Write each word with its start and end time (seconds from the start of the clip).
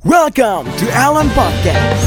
Welcome 0.00 0.64
to 0.80 0.88
Alan 0.96 1.28
Podcast. 1.36 2.00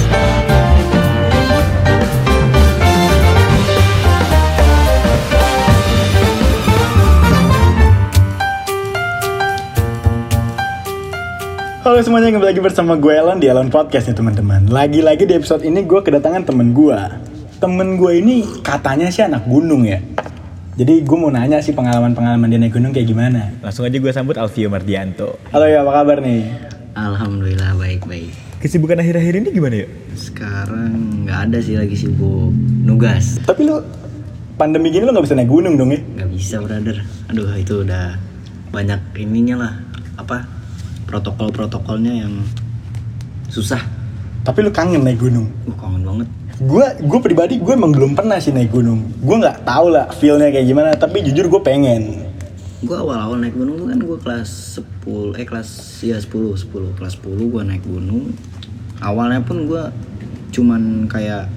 Halo 11.86 12.02
semuanya, 12.02 12.34
kembali 12.34 12.50
lagi 12.50 12.66
bersama 12.66 12.98
gue 12.98 13.14
Alan 13.14 13.38
di 13.38 13.46
Alan 13.46 13.70
Podcast 13.70 14.10
nih 14.10 14.18
teman-teman 14.18 14.74
Lagi-lagi 14.74 15.30
di 15.30 15.38
episode 15.38 15.62
ini 15.62 15.86
gue 15.86 16.02
kedatangan 16.02 16.50
temen 16.50 16.74
gue 16.74 16.98
Temen 17.62 18.02
gue 18.02 18.18
ini 18.18 18.42
katanya 18.66 19.14
sih 19.14 19.22
anak 19.22 19.46
gunung 19.46 19.86
ya 19.86 20.02
Jadi 20.82 21.06
gue 21.06 21.18
mau 21.22 21.30
nanya 21.30 21.62
sih 21.62 21.78
pengalaman-pengalaman 21.78 22.50
dia 22.50 22.58
naik 22.58 22.74
gunung 22.74 22.90
kayak 22.90 23.06
gimana 23.06 23.54
Langsung 23.62 23.86
aja 23.86 24.02
gue 24.02 24.10
sambut 24.10 24.34
Alfio 24.34 24.74
Mardianto. 24.74 25.38
Halo 25.54 25.70
ya, 25.70 25.86
apa 25.86 25.94
kabar 25.94 26.26
nih? 26.26 26.73
Alhamdulillah 26.94 27.74
baik-baik. 27.74 28.30
Kesibukan 28.62 29.02
akhir-akhir 29.02 29.34
ini 29.42 29.50
gimana 29.50 29.76
ya? 29.82 29.88
Sekarang 30.14 31.26
nggak 31.26 31.40
ada 31.50 31.58
sih 31.58 31.74
lagi 31.74 31.98
sibuk 31.98 32.54
nugas. 32.86 33.42
Tapi 33.50 33.66
lu 33.66 33.82
pandemi 34.62 34.94
gini 34.94 35.10
lu 35.10 35.12
gak 35.12 35.26
bisa 35.26 35.34
naik 35.34 35.50
gunung 35.50 35.74
dong 35.74 35.90
ya? 35.90 36.00
Nggak 36.00 36.30
bisa 36.30 36.62
brother. 36.62 37.02
Aduh 37.34 37.50
itu 37.58 37.82
udah 37.82 38.14
banyak 38.70 39.02
ininya 39.18 39.66
lah. 39.66 39.74
Apa 40.22 40.46
protokol-protokolnya 41.10 42.14
yang 42.14 42.46
susah. 43.50 43.82
Tapi 44.46 44.62
lu 44.62 44.70
kangen 44.70 45.02
naik 45.02 45.18
gunung 45.18 45.50
Uh 45.66 45.74
kangen 45.74 46.06
banget. 46.06 46.30
Gue 46.62 46.86
gue 47.02 47.20
pribadi 47.26 47.58
gue 47.58 47.74
emang 47.74 47.90
belum 47.90 48.14
pernah 48.14 48.38
sih 48.38 48.54
naik 48.54 48.70
gunung 48.70 49.10
Gue 49.26 49.42
nggak 49.42 49.66
tahu 49.66 49.90
lah 49.90 50.06
feelnya 50.14 50.54
kayak 50.54 50.70
gimana 50.70 50.94
Tapi 50.94 51.26
jujur 51.26 51.50
gue 51.50 51.62
pengen 51.66 52.30
Gue 52.84 52.98
awal-awal 53.00 53.40
naik 53.40 53.56
gunung 53.56 53.80
tuh 53.80 53.88
kan 53.88 54.00
gue 54.00 54.18
kelas 54.20 54.80
10 55.04 55.40
eh 55.40 55.48
kelas 55.48 55.70
ya 56.04 56.20
10 56.20 56.28
10 56.28 57.00
kelas 57.00 57.14
10 57.24 57.52
gue 57.52 57.62
naik 57.64 57.84
gunung. 57.88 58.36
Awalnya 59.00 59.42
pun 59.48 59.68
gue 59.68 59.84
cuman 60.52 61.08
kayak 61.08 61.48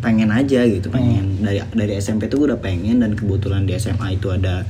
pengen 0.00 0.32
aja 0.32 0.64
gitu 0.64 0.88
pengen. 0.88 1.44
Dari 1.44 1.60
dari 1.76 1.92
SMP 2.00 2.32
tuh 2.32 2.44
gue 2.44 2.56
udah 2.56 2.60
pengen 2.60 3.04
dan 3.04 3.12
kebetulan 3.12 3.68
di 3.68 3.76
SMA 3.76 4.16
itu 4.16 4.32
ada 4.32 4.64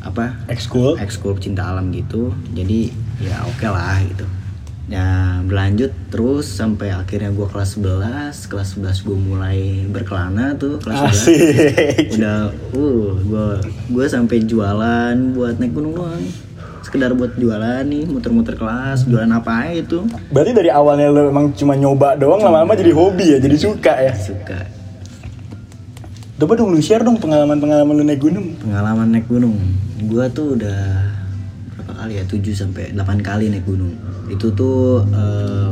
apa 0.00 0.32
Ekskul 0.48 0.98
ekskul 0.98 1.38
cinta 1.38 1.70
alam 1.70 1.94
gitu. 1.94 2.34
Jadi 2.50 2.90
ya 3.22 3.46
oke 3.46 3.66
lah 3.70 4.02
gitu 4.02 4.39
ya 4.90 5.38
berlanjut 5.46 5.94
terus 6.10 6.50
sampai 6.50 6.90
akhirnya 6.90 7.30
gue 7.30 7.46
kelas 7.46 7.78
11 7.78 8.50
kelas 8.50 8.68
11 8.74 9.06
gue 9.06 9.18
mulai 9.22 9.86
berkelana 9.86 10.58
tuh 10.58 10.82
kelas 10.82 10.98
11 10.98 11.14
Asik. 11.14 12.18
Udah 12.18 12.50
uh 12.74 13.10
gue 13.22 13.46
gue 13.86 14.06
sampai 14.10 14.42
jualan 14.42 15.14
buat 15.38 15.62
naik 15.62 15.72
gunung 15.78 15.94
doang. 15.94 16.26
Sekedar 16.82 17.14
buat 17.14 17.38
jualan 17.38 17.86
nih 17.86 18.10
muter-muter 18.10 18.58
kelas 18.58 19.06
jualan 19.06 19.30
apa 19.30 19.70
aja 19.70 19.78
itu. 19.78 20.02
Berarti 20.34 20.52
dari 20.58 20.74
awalnya 20.74 21.06
lu 21.06 21.30
emang 21.30 21.54
cuma 21.54 21.78
nyoba 21.78 22.18
doang 22.18 22.42
Lama-lama 22.42 22.74
jadi 22.74 22.90
hobi 22.90 23.38
ya, 23.38 23.38
jadi 23.38 23.56
suka 23.62 23.94
ya? 23.94 24.10
suka. 24.18 24.66
Coba 26.34 26.56
dong 26.58 26.74
lu 26.74 26.82
share 26.82 27.06
dong 27.06 27.22
pengalaman-pengalaman 27.22 27.94
lu 27.94 28.02
naik 28.02 28.26
gunung. 28.26 28.58
Pengalaman 28.58 29.06
naik 29.06 29.30
gunung. 29.30 29.54
Gue 30.02 30.26
tuh 30.34 30.58
udah 30.58 30.82
kali 32.00 32.16
ya 32.16 32.24
7 32.24 32.40
sampai 32.56 32.96
8 32.96 33.20
kali 33.20 33.52
naik 33.52 33.68
gunung. 33.68 33.92
Itu 34.32 34.56
tuh 34.56 35.04
eh, 35.04 35.70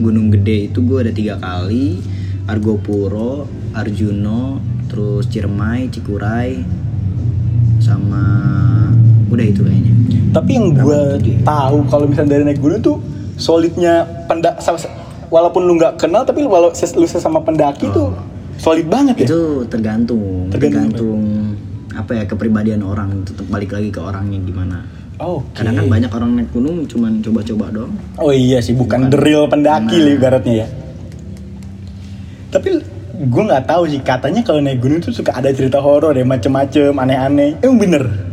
gunung 0.00 0.32
gede 0.32 0.72
itu 0.72 0.80
gue 0.80 0.98
ada 1.04 1.12
tiga 1.12 1.36
kali. 1.36 2.00
Argopuro 2.48 3.44
Arjuno 3.76 4.56
terus 4.88 5.28
Ciremai 5.28 5.92
Cikuray 5.92 6.64
sama 7.76 8.24
udah 9.28 9.44
itu 9.44 9.60
kayaknya. 9.60 9.92
Tapi 10.32 10.50
yang 10.56 10.72
gue 10.72 11.00
tahu 11.44 11.76
kalau 11.92 12.08
misalnya 12.08 12.40
dari 12.40 12.44
naik 12.48 12.60
gunung 12.64 12.80
tuh 12.80 12.96
solidnya 13.36 14.08
pendak 14.24 14.56
walaupun 15.28 15.68
lu 15.68 15.76
nggak 15.76 16.00
kenal 16.00 16.24
tapi 16.24 16.40
lu 16.42 16.48
walau 16.48 16.72
ses- 16.72 16.96
lu 16.96 17.04
sesama 17.04 17.44
pendaki 17.44 17.86
tuh 17.92 18.16
solid 18.58 18.88
banget 18.88 19.14
ya. 19.22 19.26
itu 19.28 19.40
tergantung 19.70 20.48
Tergantung 20.50 20.90
tergantung 20.96 21.20
apa 21.94 22.10
ya 22.14 22.24
kepribadian 22.26 22.82
orang 22.82 23.22
tetap 23.22 23.46
balik 23.50 23.74
lagi 23.74 23.92
ke 23.92 24.00
orangnya 24.00 24.38
gimana 24.42 24.82
Oke. 25.18 25.62
kadang 25.62 25.74
kan 25.74 25.86
banyak 25.90 26.10
orang 26.14 26.30
naik 26.38 26.50
gunung 26.54 26.86
cuman 26.86 27.18
coba-coba 27.18 27.66
doang 27.74 27.94
Oh 28.22 28.30
iya 28.30 28.62
sih, 28.62 28.74
bukan 28.74 29.10
the 29.10 29.18
real 29.18 29.50
pendaki 29.50 29.98
lah 29.98 30.12
ibaratnya 30.14 30.54
ya. 30.62 30.66
Tapi 32.54 32.70
gue 33.18 33.42
nggak 33.50 33.66
tahu 33.66 33.82
sih 33.90 33.98
katanya 34.00 34.46
kalau 34.46 34.62
naik 34.62 34.78
gunung 34.78 35.02
tuh 35.02 35.10
suka 35.10 35.34
ada 35.34 35.50
cerita 35.50 35.82
horor 35.82 36.14
ya 36.14 36.22
macem-macem 36.22 36.94
aneh-aneh. 36.94 37.58
Emang 37.60 37.82
bener? 37.82 38.28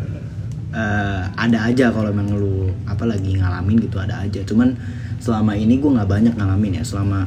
Eh, 0.75 1.24
ada 1.40 1.72
aja 1.72 1.88
kalau 1.88 2.12
emang 2.12 2.35
lu 2.35 2.68
apa 2.84 3.07
lagi 3.07 3.40
ngalamin 3.40 3.79
gitu 3.79 3.95
ada 3.95 4.28
aja 4.28 4.44
cuman 4.44 4.75
selama 5.24 5.56
ini 5.56 5.79
gue 5.79 5.88
nggak 5.88 6.09
banyak 6.12 6.35
ngalamin 6.35 6.79
ya 6.79 6.84
selama 6.84 7.24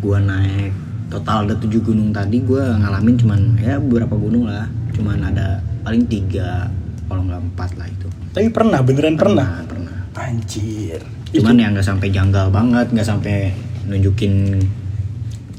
gue 0.00 0.18
naik 0.24 0.72
total 1.12 1.44
ada 1.44 1.54
tujuh 1.60 1.84
gunung 1.84 2.16
tadi 2.16 2.40
gue 2.40 2.64
ngalamin 2.64 3.14
cuman 3.20 3.40
ya 3.60 3.76
beberapa 3.76 4.16
gunung 4.16 4.48
lah 4.48 4.64
cuman 4.96 5.28
ada 5.28 5.60
paling 5.84 6.08
tiga 6.08 6.64
kalau 7.12 7.28
nggak 7.28 7.44
empat 7.44 7.70
lah 7.76 7.92
itu 7.92 8.08
Tapi 8.36 8.52
pernah 8.52 8.84
beneran 8.84 9.16
pernah. 9.16 9.48
Nah, 9.48 9.64
pernah 9.64 9.96
Anjir. 10.16 11.00
cuman 11.32 11.56
ya 11.56 11.68
nggak 11.70 11.86
sampai 11.86 12.08
janggal 12.08 12.48
banget 12.50 12.86
nggak 12.90 13.04
sampai 13.06 13.52
nunjukin 13.84 14.58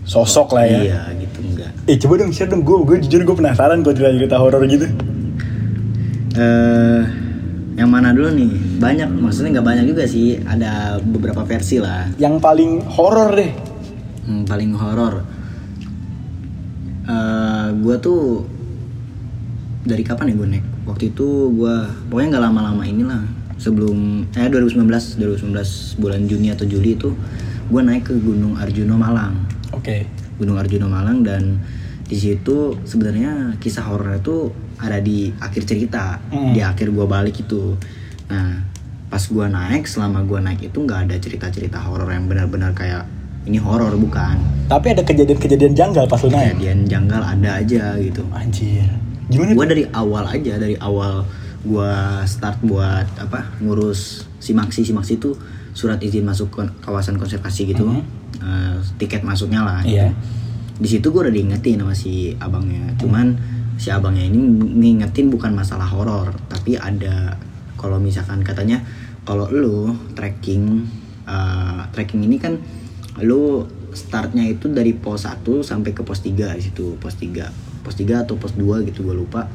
Sosok 0.03 0.53
lah 0.53 0.65
ya. 0.65 0.79
iya 0.81 1.01
gitu 1.17 1.39
enggak 1.43 1.71
Eh 1.85 1.95
coba 1.97 2.13
dong 2.19 2.31
share 2.31 2.47
dong 2.47 2.61
gue, 2.61 2.77
gue 2.83 2.97
jujur 3.05 3.21
gue 3.23 3.35
penasaran 3.37 3.79
kalau 3.79 3.93
cerita-cerita 3.93 4.37
horor 4.37 4.61
gitu. 4.65 4.87
eh 6.35 7.01
yang 7.77 7.89
mana 7.89 8.09
dulu 8.09 8.33
nih 8.33 8.49
banyak 8.77 9.05
maksudnya 9.13 9.57
nggak 9.57 9.67
banyak 9.67 9.85
juga 9.85 10.03
sih 10.05 10.41
ada 10.41 10.97
beberapa 10.99 11.45
versi 11.45 11.77
lah 11.77 12.09
Yang 12.17 12.35
paling 12.41 12.71
horor 12.85 13.29
deh. 13.33 13.51
Hmm, 14.25 14.43
paling 14.43 14.73
horor. 14.73 15.23
Eh, 17.07 17.67
gue 17.71 17.95
tuh 17.97 18.43
dari 19.81 20.03
kapan 20.03 20.29
ya 20.29 20.35
gue 20.35 20.47
naik? 20.51 20.65
Waktu 20.87 21.11
itu 21.11 21.27
gue 21.51 21.75
pokoknya 22.07 22.27
nggak 22.31 22.45
lama-lama 22.45 22.81
inilah 22.81 23.21
sebelum 23.55 24.23
eh 24.31 24.47
2019 24.47 24.87
2019 25.19 25.51
bulan 25.97 26.21
Juni 26.23 26.47
atau 26.49 26.63
Juli 26.63 26.95
itu 26.95 27.11
gue 27.67 27.81
naik 27.81 28.07
ke 28.07 28.15
Gunung 28.15 28.55
Arjuno 28.55 28.95
Malang. 28.95 29.35
Oke. 29.69 30.07
Gunung 30.35 30.55
Arjuno 30.55 30.87
Malang 30.87 31.21
dan 31.21 31.59
di 32.01 32.15
situ 32.15 32.79
sebenarnya 32.81 33.57
kisah 33.57 33.83
horornya 33.83 34.23
tuh 34.23 34.47
ada 34.77 34.95
di 34.97 35.27
akhir 35.35 35.67
cerita 35.67 36.23
Hmm. 36.27 36.55
di 36.55 36.61
akhir 36.61 36.87
gua 36.89 37.03
balik 37.05 37.35
itu 37.37 37.75
nah 38.25 38.63
pas 39.07 39.19
gua 39.25 39.47
naik 39.47 39.83
selama 39.83 40.23
gua 40.23 40.39
naik 40.39 40.63
itu 40.63 40.77
nggak 40.77 41.03
ada 41.03 41.15
cerita-cerita 41.17 41.75
horor 41.81 42.07
yang 42.07 42.23
benar-benar 42.25 42.71
kayak 42.71 43.03
ini 43.43 43.57
horor 43.57 43.91
bukan 43.93 44.39
Tapi 44.67 44.87
ada 44.89 45.01
kejadian-kejadian 45.01 45.73
janggal 45.73 46.05
pas 46.05 46.19
lu 46.21 46.29
naik. 46.29 46.55
kejadian 46.55 46.79
janggal 46.85 47.19
ada 47.19 47.49
aja 47.57 47.95
gitu 47.97 48.23
Anjir. 48.31 48.87
Gimana? 49.27 49.51
gua 49.55 49.65
tuh? 49.65 49.71
dari 49.75 49.83
awal 49.91 50.23
aja 50.27 50.53
dari 50.55 50.75
awal 50.79 51.27
gua 51.63 52.23
start 52.23 52.63
buat 52.63 53.07
apa 53.19 53.59
ngurus 53.59 54.23
simaksi 54.39 54.87
simaksi 54.87 55.19
itu 55.19 55.35
surat 55.75 55.99
izin 56.01 56.25
masuk 56.25 56.49
ke 56.49 56.61
kawasan 56.81 57.19
konservasi 57.19 57.69
gitu 57.69 57.85
Eh, 58.37 58.77
tiket 59.01 59.25
masuknya 59.25 59.65
lah 59.65 59.81
gitu. 59.81 59.97
Iya. 59.97 60.13
di 60.77 60.85
situ 60.85 61.09
gue 61.09 61.25
udah 61.25 61.33
diingetin 61.33 61.81
sama 61.81 61.97
si 61.97 62.37
abangnya 62.37 62.93
cuman 63.01 63.33
si 63.81 63.89
abangnya 63.89 64.29
ini 64.29 64.45
ngingetin 64.77 65.33
bukan 65.33 65.57
masalah 65.57 65.89
horor 65.89 66.29
tapi 66.45 66.77
ada 66.77 67.33
kalau 67.81 67.97
misalkan 67.97 68.45
katanya 68.45 68.85
kalau 69.25 69.49
lu 69.49 69.89
trekking 70.13 70.85
eh, 71.25 71.81
trekking 71.97 72.29
ini 72.29 72.37
kan 72.37 72.61
lu 73.25 73.65
startnya 73.89 74.45
itu 74.45 74.69
dari 74.69 74.93
pos 74.93 75.25
1 75.25 75.41
sampai 75.65 75.97
ke 75.97 76.05
pos 76.05 76.21
3 76.21 76.53
di 76.53 76.61
situ 76.61 76.93
pos 77.01 77.17
3 77.17 77.66
pos 77.87 77.95
3 77.95 78.27
atau 78.27 78.35
pos 78.35 78.59
2 78.59 78.83
gitu 78.91 79.07
gue 79.07 79.15
lupa 79.15 79.47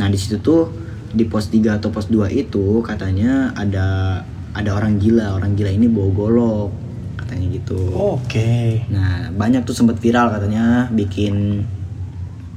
nah 0.00 0.08
di 0.08 0.16
situ 0.16 0.40
tuh 0.40 0.72
di 1.12 1.28
pos 1.28 1.52
3 1.52 1.76
atau 1.76 1.92
pos 1.92 2.08
2 2.08 2.32
itu 2.32 2.80
katanya 2.80 3.52
ada 3.52 4.18
ada 4.56 4.70
orang 4.72 4.96
gila 4.96 5.36
orang 5.36 5.52
gila 5.52 5.68
ini 5.68 5.86
bawa 5.92 6.08
golok 6.10 6.70
katanya 7.20 7.46
gitu 7.52 7.78
Oke. 7.94 8.84
Nah, 8.92 9.32
banyak 9.32 9.64
tuh 9.64 9.72
sempat 9.72 9.96
viral 9.96 10.28
katanya 10.28 10.92
bikin 10.92 11.64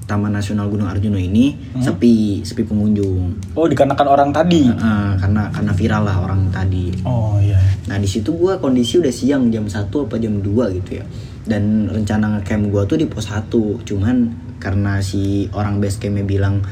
Taman 0.08 0.32
Nasional 0.32 0.72
Gunung 0.72 0.88
Arjuno 0.88 1.20
ini 1.20 1.52
sepi, 1.84 2.40
sepi 2.40 2.64
pengunjung. 2.64 3.52
Oh 3.60 3.68
dikarenakan 3.68 4.08
orang 4.08 4.30
tadi. 4.32 4.64
Eh, 4.64 5.12
karena 5.20 5.52
karena 5.52 5.72
viral 5.76 6.04
lah 6.08 6.24
orang 6.24 6.48
tadi. 6.48 6.96
Oh 7.04 7.36
iya. 7.44 7.60
Nah, 7.92 8.00
di 8.00 8.08
situ 8.08 8.32
gua 8.32 8.56
kondisi 8.56 9.04
udah 9.04 9.12
siang 9.12 9.52
jam 9.52 9.68
1 9.68 9.92
apa 9.92 10.16
jam 10.16 10.40
2 10.40 10.80
gitu 10.80 11.04
ya. 11.04 11.06
Dan 11.44 11.92
rencana 11.92 12.40
ngecamp 12.40 12.72
gua 12.72 12.88
tuh 12.88 13.04
di 13.04 13.06
pos 13.12 13.28
1. 13.28 13.52
Cuman 13.84 14.32
karena 14.58 15.00
si 15.02 15.48
orang 15.54 15.78
base 15.78 16.02
campnya 16.02 16.26
bilang 16.26 16.66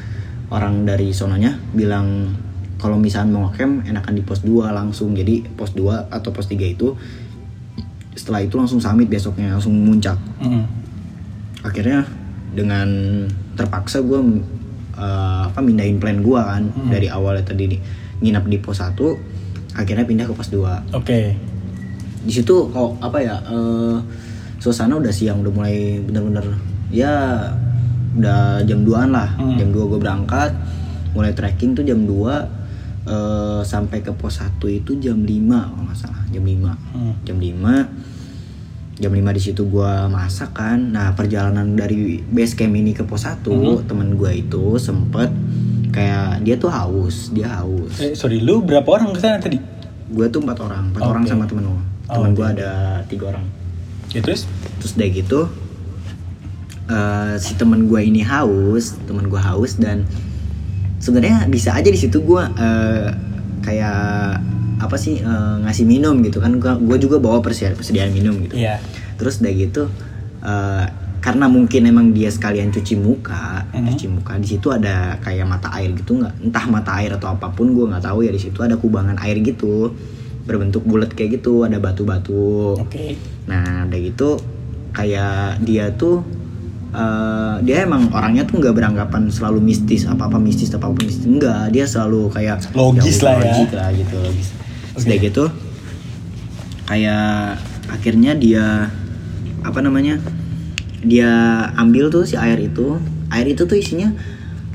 orang 0.49 0.85
dari 0.85 1.13
sononya 1.13 1.57
bilang 1.73 2.33
kalau 2.75 2.99
misalnya 2.99 3.31
mau 3.33 3.49
ngecamp 3.49 3.87
enakan 3.87 4.13
di 4.13 4.23
pos 4.25 4.43
2 4.45 4.69
langsung. 4.69 5.15
Jadi 5.15 5.47
pos 5.55 5.73
2 5.73 6.11
atau 6.11 6.29
pos 6.35 6.45
3 6.45 6.59
itu 6.65 6.93
setelah 8.15 8.39
itu 8.41 8.55
langsung 8.55 8.79
summit 8.79 9.11
besoknya 9.11 9.51
langsung 9.51 9.75
muncak 9.75 10.15
Mm. 10.39 10.63
akhirnya 11.67 12.07
dengan 12.55 12.87
terpaksa 13.59 13.99
gue 13.99 14.19
apa 14.95 15.59
mindahin 15.59 15.99
plan 15.99 16.23
gue 16.23 16.39
kan 16.39 16.63
dari 16.87 17.11
awalnya 17.11 17.43
tadi 17.43 17.67
nih, 17.75 17.79
nginap 18.23 18.47
di 18.47 18.55
pos 18.63 18.79
1 18.79 18.95
akhirnya 19.75 20.07
pindah 20.07 20.31
ke 20.31 20.33
pos 20.33 20.47
2 20.47 20.95
Oke. 20.95 21.35
di 22.23 22.31
situ 22.31 22.71
kok 22.71 22.95
apa 23.03 23.19
ya 23.19 23.35
eh, 23.51 23.99
suasana 24.63 24.95
udah 24.95 25.11
siang 25.11 25.43
udah 25.43 25.51
mulai 25.51 25.99
bener-bener 25.99 26.55
ya 26.95 27.11
udah 28.15 28.39
jam 28.61 28.81
2an 28.81 29.09
lah 29.09 29.29
Hmm. 29.35 29.55
jam 29.55 29.69
2 29.69 29.85
gue 29.85 29.99
berangkat 29.99 30.51
mulai 31.11 31.31
trekking 31.31 31.71
tuh 31.71 31.81
jam 31.81 31.99
2 31.99 32.47
eh, 33.05 33.61
sampai 33.61 33.99
ke 33.99 34.11
pos 34.11 34.39
1 34.39 34.49
itu 34.71 34.95
jam 34.97 35.17
5 35.17 35.27
kalau 35.67 35.83
nggak 35.83 35.99
salah 35.99 36.23
jam 36.27 36.41
5 36.41 36.73
Hmm. 36.91 37.13
jam 37.21 37.37
5 37.37 37.91
jam 38.95 39.11
5 39.11 39.27
di 39.29 39.41
situ 39.41 39.61
gua 39.65 40.07
masak 40.07 40.55
kan 40.55 40.79
nah 40.79 41.11
perjalanan 41.11 41.75
dari 41.75 42.17
base 42.21 42.55
camp 42.55 42.73
ini 42.73 42.91
ke 42.91 43.03
pos 43.03 43.23
1 43.23 43.43
Hmm. 43.45 43.83
temen 43.83 44.15
gua 44.15 44.31
itu 44.31 44.75
sempet 44.77 45.27
kayak 45.91 46.41
dia 46.41 46.55
tuh 46.55 46.67
haus 46.67 47.29
dia 47.29 47.51
haus 47.53 47.93
Eh, 47.97 48.11
sorry, 48.13 48.39
lu 48.39 48.59
berapa 48.61 48.83
orang 48.89 49.11
ke 49.11 49.19
sana 49.19 49.37
tadi? 49.37 49.59
gue 50.05 50.27
tuh 50.27 50.37
empat 50.39 50.59
orang 50.61 50.83
empat 50.87 51.01
Oke. 51.01 51.09
orang 51.09 51.23
sama 51.25 51.43
temen 51.43 51.65
gua 51.65 51.81
Oh, 52.05 52.13
temen 52.15 52.31
oke. 52.31 52.37
gua 52.37 52.47
ada 52.51 52.71
tiga 53.05 53.25
orang 53.29 53.45
Ya 54.09 54.19
terus? 54.19 54.45
terus 54.77 54.93
dari 54.93 55.11
gitu 55.13 55.49
eh, 56.87 57.33
si 57.37 57.53
temen 57.55 57.85
gua 57.85 57.99
ini 57.99 58.21
haus 58.21 58.97
temen 59.03 59.25
gua 59.25 59.41
haus 59.43 59.75
dan 59.75 60.05
sebenarnya 60.97 61.45
bisa 61.45 61.71
aja 61.71 61.85
di 61.85 61.95
situ 61.95 62.21
gua 62.21 62.49
eh, 62.51 63.07
kayak 63.61 64.41
apa 64.77 64.95
sih 64.95 65.17
eh, 65.17 65.55
ngasih 65.61 65.83
minum 65.83 66.19
gitu 66.21 66.37
kan 66.37 66.53
gua 66.59 66.97
juga 66.97 67.17
bawa 67.17 67.39
persediaan, 67.39 67.73
persediaan 67.73 68.11
minum 68.11 68.37
gitu 68.39 68.55
Iya. 68.55 68.77
terus 69.15 69.39
dari 69.39 69.65
gitu 69.65 69.87
eh, 70.41 70.85
karena 71.17 71.49
mungkin 71.49 71.81
emang 71.83 72.13
dia 72.13 72.29
sekalian 72.29 72.69
cuci 72.69 72.93
muka 72.95 73.65
Mhm. 73.73 73.85
cuci 73.89 74.05
muka 74.07 74.37
di 74.37 74.45
situ 74.47 74.69
ada 74.69 75.17
kayak 75.19 75.43
mata 75.43 75.73
air 75.73 75.89
gitu 75.91 76.15
nggak 76.15 76.33
entah 76.43 76.65
mata 76.67 76.91
air 76.95 77.11
atau 77.11 77.29
apa 77.29 77.49
pun 77.49 77.73
gua 77.73 77.89
nggak 77.91 78.05
tahu 78.05 78.21
ya 78.21 78.29
di 78.29 78.37
situ 78.37 78.61
ada 78.61 78.77
kubangan 78.77 79.17
air 79.19 79.41
gitu 79.41 79.89
berbentuk 80.45 80.85
bulat 80.85 81.09
kayak 81.09 81.41
gitu 81.41 81.65
ada 81.65 81.81
batu-batu 81.81 82.77
Oke. 82.77 83.17
Nah, 83.45 83.85
udah 83.85 83.97
gitu 83.99 84.37
kayak 84.91 85.57
dia 85.59 85.89
tuh 85.91 86.21
eh, 86.93 87.55
dia 87.65 87.87
emang 87.87 88.11
orangnya 88.11 88.43
tuh 88.45 88.61
nggak 88.61 88.75
beranggapan 88.75 89.31
selalu 89.31 89.63
mistis 89.63 90.05
apa 90.05 90.29
apa 90.29 90.37
mistis 90.37 90.69
apa 90.75 90.91
apa 90.91 90.97
mistis 91.01 91.25
enggak 91.25 91.71
dia 91.73 91.85
selalu 91.87 92.29
kayak 92.29 92.61
Logis 92.75 93.17
udah, 93.21 93.25
lah 93.25 93.35
ya. 93.35 93.41
logik 93.41 93.71
lah 93.73 93.89
gitu 93.95 94.15
logis 94.21 94.47
sudah 94.95 95.17
gitu 95.19 95.43
kayak 96.85 97.59
akhirnya 97.91 98.31
dia 98.37 98.89
apa 99.65 99.79
namanya 99.81 100.21
dia 101.01 101.29
ambil 101.77 102.09
tuh 102.13 102.25
si 102.25 102.37
air 102.37 102.57
itu 102.61 102.97
air 103.33 103.47
itu 103.49 103.65
tuh 103.65 103.77
isinya 103.77 104.13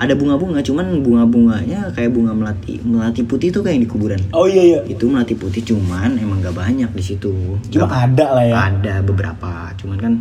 ada 0.01 0.17
bunga-bunga 0.17 0.65
cuman 0.65 1.05
bunga-bunganya 1.05 1.93
kayak 1.93 2.17
bunga 2.17 2.33
melati 2.33 2.81
melati 2.81 3.21
putih 3.21 3.53
tuh 3.53 3.61
kayak 3.61 3.77
yang 3.79 3.85
di 3.85 3.91
kuburan 3.91 4.21
Oh 4.33 4.49
iya 4.49 4.63
iya. 4.65 4.81
itu 4.89 5.05
melati 5.05 5.37
putih 5.37 5.61
cuman 5.61 6.17
emang 6.17 6.41
gak 6.41 6.57
banyak 6.57 6.89
di 6.89 7.05
situ 7.05 7.61
Cuma 7.69 7.87
ada 7.93 8.27
lah 8.33 8.45
ya. 8.49 8.55
ada 8.73 8.95
beberapa 9.05 9.69
cuman 9.77 9.99
kan 10.01 10.13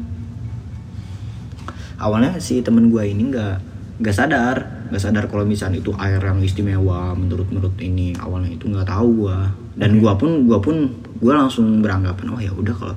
awalnya 1.99 2.39
si 2.39 2.59
temen 2.59 2.87
gue 2.87 3.03
ini 3.03 3.29
nggak 3.29 3.55
nggak 3.99 4.15
sadar 4.15 4.57
nggak 4.89 5.01
sadar 5.03 5.27
kalau 5.27 5.43
misalnya 5.43 5.77
itu 5.77 5.91
air 5.99 6.17
yang 6.17 6.39
istimewa 6.39 7.13
menurut 7.13 7.51
menurut 7.51 7.75
ini. 7.77 8.15
Awalnya 8.15 8.55
itu 8.55 8.65
nggak 8.65 8.87
tahu 8.87 9.27
gue 9.27 9.37
dan 9.77 9.99
gua 9.99 10.15
pun 10.15 10.43
gua 10.43 10.57
pun 10.57 10.89
gue 11.19 11.33
langsung 11.35 11.79
beranggapan 11.79 12.25
oh 12.31 12.39
ya 12.39 12.49
udah 12.49 12.73
kalau 12.73 12.95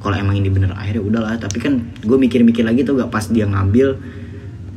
kalau 0.00 0.16
emang 0.16 0.36
ini 0.36 0.50
bener 0.50 0.74
air 0.76 0.98
ya 0.98 1.02
udahlah. 1.02 1.38
Tapi 1.38 1.56
kan 1.56 1.80
gue 2.02 2.18
mikir-mikir 2.18 2.60
lagi 2.60 2.82
tuh 2.82 2.98
gak 2.98 3.08
pas 3.08 3.24
dia 3.24 3.44
ngambil. 3.44 3.96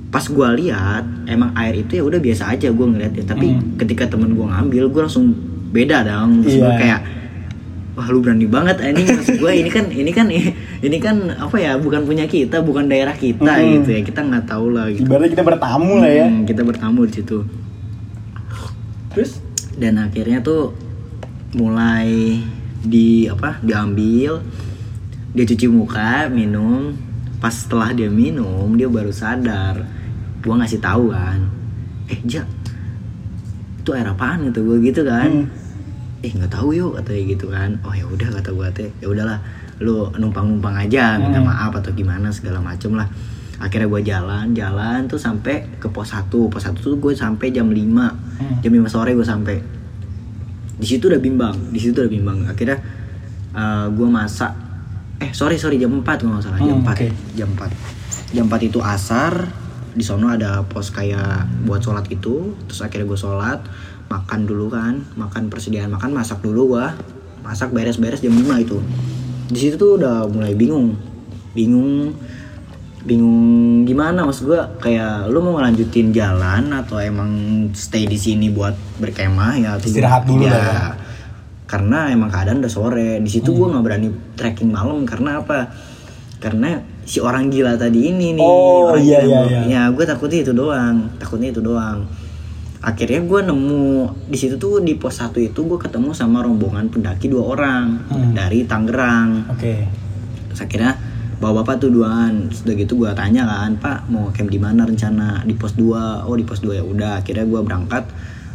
Pas 0.07 0.21
gue 0.21 0.47
lihat 0.61 1.03
emang 1.25 1.51
air 1.57 1.81
itu 1.81 1.97
ya 1.97 2.03
udah 2.05 2.21
biasa 2.21 2.53
aja 2.53 2.69
gue 2.69 2.85
ngeliatnya. 2.85 3.25
Tapi 3.25 3.47
Hmm. 3.49 3.75
ketika 3.75 4.07
temen 4.07 4.31
gue 4.31 4.45
ngambil 4.45 4.83
gue 4.87 5.01
langsung 5.01 5.33
beda 5.73 6.05
dong. 6.05 6.45
Terus 6.45 6.61
Iya. 6.61 6.69
kayak 6.77 6.99
wah 7.93 8.07
lu 8.07 8.21
berani 8.21 8.45
banget 8.45 8.77
ini 8.83 9.03
maksud 9.05 9.35
gue 9.37 9.51
ini 9.53 9.69
kan 9.69 9.85
ini 9.89 10.11
kan 10.11 10.25
ini 10.27 10.49
kan 10.99 11.15
apa 11.39 11.55
ya 11.61 11.79
bukan 11.79 12.03
punya 12.03 12.27
kita 12.27 12.59
bukan 12.59 12.91
daerah 12.91 13.15
kita 13.15 13.59
Mm-mm. 13.59 13.83
gitu 13.83 13.89
ya. 13.95 14.01
Kita 14.03 14.19
nggak 14.25 14.45
tahu 14.49 14.75
lah 14.75 14.91
gitu. 14.91 15.07
Ibaratnya 15.07 15.31
kita 15.31 15.43
bertamu 15.47 15.93
lah 16.03 16.11
ya. 16.11 16.27
Hmm, 16.27 16.43
kita 16.43 16.61
bertamu 16.67 16.99
di 17.07 17.13
situ. 17.15 17.39
Terus? 19.13 19.43
dan 19.73 19.97
akhirnya 19.97 20.37
tuh 20.45 20.73
mulai 21.57 22.41
di 22.83 23.25
apa 23.29 23.61
diambil. 23.61 24.41
Dia 25.33 25.45
cuci 25.49 25.65
muka 25.71 26.29
minum. 26.29 26.93
Pas 27.41 27.51
setelah 27.51 27.91
dia 27.91 28.07
minum 28.07 28.69
dia 28.77 28.87
baru 28.87 29.09
sadar. 29.09 29.81
Gua 30.43 30.59
ngasih 30.59 30.79
tahu 30.83 31.11
kan 31.11 31.53
eh 32.11 32.19
ja 32.27 32.43
itu 33.83 33.89
air 33.91 34.07
apaan? 34.07 34.47
Gitu 34.47 34.63
gue 34.63 34.77
gitu 34.79 35.01
kan. 35.03 35.27
Hmm. 35.27 36.23
eh 36.23 36.31
nggak 36.31 36.55
tahu 36.55 36.71
yuk 36.71 36.95
katanya 36.99 37.23
gitu 37.35 37.45
kan. 37.51 37.69
Oh 37.83 37.91
ya 37.91 38.07
udah 38.07 38.29
kata 38.39 38.49
gue 38.55 38.67
teh. 38.71 38.89
Ya 39.03 39.07
udahlah 39.11 39.39
lu 39.83 40.07
numpang 40.15 40.47
numpang 40.47 40.73
aja 40.73 41.15
minta 41.17 41.37
Hmm. 41.37 41.45
maaf 41.45 41.75
atau 41.75 41.91
gimana 41.91 42.31
segala 42.31 42.57
macem 42.57 42.95
lah. 42.95 43.05
Akhirnya 43.59 43.85
gue 43.85 44.01
jalan 44.01 44.45
jalan 44.51 44.99
tuh 45.05 45.15
sampai 45.17 45.67
ke 45.77 45.87
pos 45.87 46.09
1 46.09 46.47
pos 46.47 46.59
1 46.61 46.79
tuh 46.81 46.95
gue 46.95 47.11
sampai 47.13 47.47
jam 47.49 47.67
5 47.67 48.15
Hmm. 48.39 48.59
jam 48.59 48.71
5 48.71 48.87
sore 48.87 49.11
gue 49.11 49.23
sampai. 49.23 49.59
Di 50.73 50.87
situ 50.87 51.05
udah 51.05 51.19
bimbang 51.19 51.55
di 51.69 51.77
situ 51.77 51.93
udah 51.93 52.09
bimbang. 52.09 52.37
Akhirnya 52.45 52.79
gue 53.89 54.07
masak. 54.09 54.51
Eh 55.19 55.31
sorry 55.31 55.55
sorry 55.55 55.77
jam 55.77 55.91
4 55.93 56.01
kalau 56.17 56.33
nggak 56.33 56.43
salah. 56.43 56.59
Jam 56.59 56.73
Hmm, 56.73 56.83
4 56.83 56.95
oke. 56.97 57.07
jam 57.33 57.49
4 57.51 57.71
jam 58.31 58.43
4 58.45 58.61
itu 58.63 58.79
asar. 58.79 59.33
Di 59.93 60.01
sono 60.01 60.25
ada 60.27 60.63
pos 60.63 60.89
kayak 60.89 61.63
buat 61.63 61.77
sholat 61.77 62.09
itu 62.09 62.57
terus 62.65 62.81
akhirnya 62.81 63.05
gue 63.05 63.19
sholat 63.19 63.59
makan 64.07 64.39
dulu 64.43 64.67
kan. 64.67 65.05
Makan 65.13 65.47
persediaan 65.47 65.87
makan 65.87 66.11
masak 66.11 66.39
dulu 66.39 66.73
gua. 66.73 66.97
Masak 67.39 67.69
beres-beres 67.69 68.19
jam 68.19 68.33
5 68.33 68.55
itu 68.57 68.79
di 69.53 69.59
situ 69.61 69.75
tuh 69.77 70.01
udah 70.01 70.25
mulai 70.25 70.57
bingung. 70.57 70.97
Bingung 71.53 72.09
bingung 73.05 73.39
gimana. 73.85 74.25
Maksud 74.25 74.49
gua 74.49 74.73
kayak 74.81 75.29
lu 75.29 75.39
mau 75.45 75.61
ngelanjutin 75.61 76.09
jalan 76.09 76.73
atau 76.73 76.97
emang 76.97 77.29
stay 77.77 78.09
di 78.09 78.17
sini 78.17 78.49
buat 78.49 78.73
berkemah 78.97 79.53
ya 79.61 79.69
atau 79.77 79.87
Istirahat 79.87 80.25
dulu 80.25 80.49
lah 80.49 80.57
ya. 80.57 80.85
karena 81.69 82.09
emang 82.09 82.33
keadaan 82.33 82.65
udah 82.65 82.73
sore. 82.73 83.21
Di 83.21 83.29
situ 83.29 83.53
gua 83.53 83.77
nggak 83.77 83.83
berani 83.85 84.09
trekking 84.33 84.73
malam. 84.73 85.05
Karena 85.05 85.45
apa? 85.45 85.69
Karena 86.41 86.81
si 87.05 87.21
orang 87.21 87.53
gila 87.53 87.77
tadi 87.77 88.09
ini 88.09 88.35
nih. 88.35 88.43
Oh, 88.43 88.89
orang 88.91 89.05
iya, 89.05 89.19
gila 89.21 89.29
iya, 89.29 89.41
iya. 89.47 89.61
ya 89.69 89.81
gue 89.93 90.03
takutnya 90.03 90.43
itu 90.43 90.51
doang. 90.51 91.13
Takutnya 91.21 91.55
itu 91.55 91.61
doang 91.63 92.03
akhirnya 92.83 93.23
gue 93.23 93.39
nemu 93.47 93.83
di 94.27 94.35
situ 94.35 94.59
tuh 94.59 94.83
di 94.83 94.99
pos 94.99 95.15
satu 95.15 95.39
itu 95.39 95.63
gue 95.63 95.79
ketemu 95.79 96.11
sama 96.11 96.43
rombongan 96.43 96.91
pendaki 96.91 97.31
dua 97.31 97.55
orang 97.55 98.03
Hmm. 98.11 98.35
dari 98.35 98.67
Tangerang. 98.67 99.47
Oke. 99.49 99.87
Terus 100.51 100.59
akhirnya 100.61 100.99
bawa 101.39 101.63
bapak 101.63 101.79
tuh 101.79 101.91
duaan 101.91 102.47
Terus 102.47 102.63
udah 102.63 102.75
gitu 102.77 102.93
gue 102.99 103.11
tanya 103.15 103.43
kan 103.43 103.75
pak 103.75 104.07
mau 104.07 104.27
camp 104.35 104.51
di 104.51 104.59
mana 104.59 104.83
rencana? 104.83 105.41
Di 105.43 105.55
pos 105.55 105.73
2 105.73 106.27
oh 106.27 106.35
di 106.35 106.43
pos 106.43 106.59
2 106.59 106.75
ya 106.75 106.83
udah 106.83 107.23
akhirnya 107.23 107.47
gue 107.47 107.61
berangkat. 107.63 108.03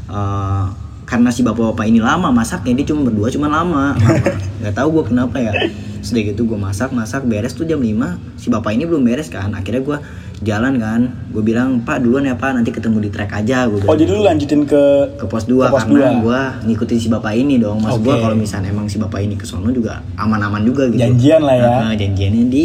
Eh, 0.08 0.64
karena 1.08 1.32
si 1.32 1.40
bapak-bapak 1.40 1.88
ini 1.88 2.04
lama 2.04 2.28
masaknya 2.28 2.76
dia 2.76 2.92
cuma 2.92 3.08
berdua 3.08 3.32
cuma 3.32 3.48
lama. 3.48 3.96
Lama. 3.96 4.28
nggak 4.60 4.74
tahu 4.76 4.88
gue 5.00 5.04
kenapa 5.08 5.36
ya 5.40 5.52
sudah 6.00 6.22
gitu 6.22 6.46
gue 6.46 6.58
masak 6.58 6.90
masak 6.94 7.26
beres 7.26 7.54
tuh 7.54 7.66
jam 7.68 7.80
5 7.82 8.38
si 8.40 8.48
bapak 8.48 8.74
ini 8.74 8.84
belum 8.86 9.02
beres 9.02 9.28
kan 9.28 9.50
akhirnya 9.54 9.82
gue 9.82 9.98
jalan 10.42 10.78
kan. 10.78 11.00
Gue 11.34 11.42
bilang 11.42 11.82
pak 11.82 12.02
duluan 12.02 12.26
ya 12.26 12.34
pak 12.38 12.54
nanti 12.54 12.70
ketemu 12.70 13.02
di 13.02 13.10
trek 13.10 13.30
aja 13.34 13.66
gue 13.66 13.82
Oh 13.86 13.96
jadi 13.98 14.10
lu 14.14 14.22
lanjutin 14.22 14.62
ke 14.66 14.82
ke 15.18 15.24
pos 15.26 15.46
2 15.50 15.66
Ke 15.66 15.74
pos 15.74 15.84
karena 15.86 16.22
gue 16.22 16.40
ngikutin 16.70 16.98
si 16.98 17.08
bapak 17.10 17.32
ini 17.34 17.58
dong. 17.58 17.82
Maksud 17.82 18.02
gue 18.02 18.14
Oke. 18.14 18.22
kalau 18.22 18.36
misalnya 18.38 18.70
emang 18.70 18.86
si 18.86 18.96
bapak 19.02 19.20
ini 19.22 19.34
ke 19.34 19.46
sono 19.46 19.70
juga 19.74 20.02
aman-aman 20.14 20.62
juga 20.62 20.86
gitu. 20.90 21.02
Janjian 21.02 21.42
lah 21.42 21.56
ya. 21.58 21.70
Nah, 21.82 21.94
janjiannya 21.98 22.44
di 22.46 22.62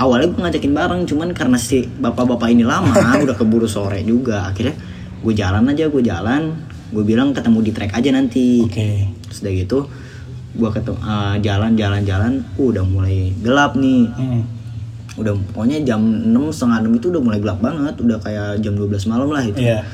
awalnya 0.00 0.26
gue 0.32 0.40
ngajakin 0.40 0.72
bareng 0.74 1.00
cuman 1.06 1.28
karena 1.36 1.58
si 1.60 1.86
bapak-bapak 1.86 2.48
ini 2.50 2.64
lama 2.66 2.94
udah 3.24 3.36
keburu 3.36 3.68
sore 3.68 4.00
juga. 4.02 4.48
Akhirnya 4.48 4.76
gue 5.20 5.32
jalan 5.36 5.64
aja 5.68 5.84
gue 5.88 6.02
jalan. 6.02 6.42
Gue 6.94 7.04
bilang 7.04 7.34
ketemu 7.34 7.58
di 7.60 7.70
trek 7.74 7.92
aja 7.92 8.08
nanti. 8.14 8.64
Oke. 8.64 9.12
terus 9.28 9.40
udah 9.42 9.54
gitu 9.56 9.78
gue 10.54 10.70
ketemu 10.70 10.98
eh, 11.02 11.36
jalan 11.42 11.72
jalan 11.74 12.02
jalan 12.06 12.32
uh, 12.54 12.70
udah 12.70 12.84
mulai 12.86 13.34
gelap 13.42 13.74
nih. 13.74 14.06
Hmm. 14.14 14.42
udah 15.14 15.30
pokoknya 15.54 15.78
jam 15.86 16.02
6 16.02 16.34
setengah 16.50 16.90
6 16.90 16.98
itu 16.98 17.06
udah 17.14 17.22
mulai 17.22 17.38
gelap 17.38 17.62
banget 17.62 17.94
udah 18.02 18.18
kayak 18.18 18.58
jam 18.58 18.74
12 18.74 19.10
malam 19.10 19.30
lah 19.30 19.46
itu. 19.46 19.62
Iya. 19.62 19.86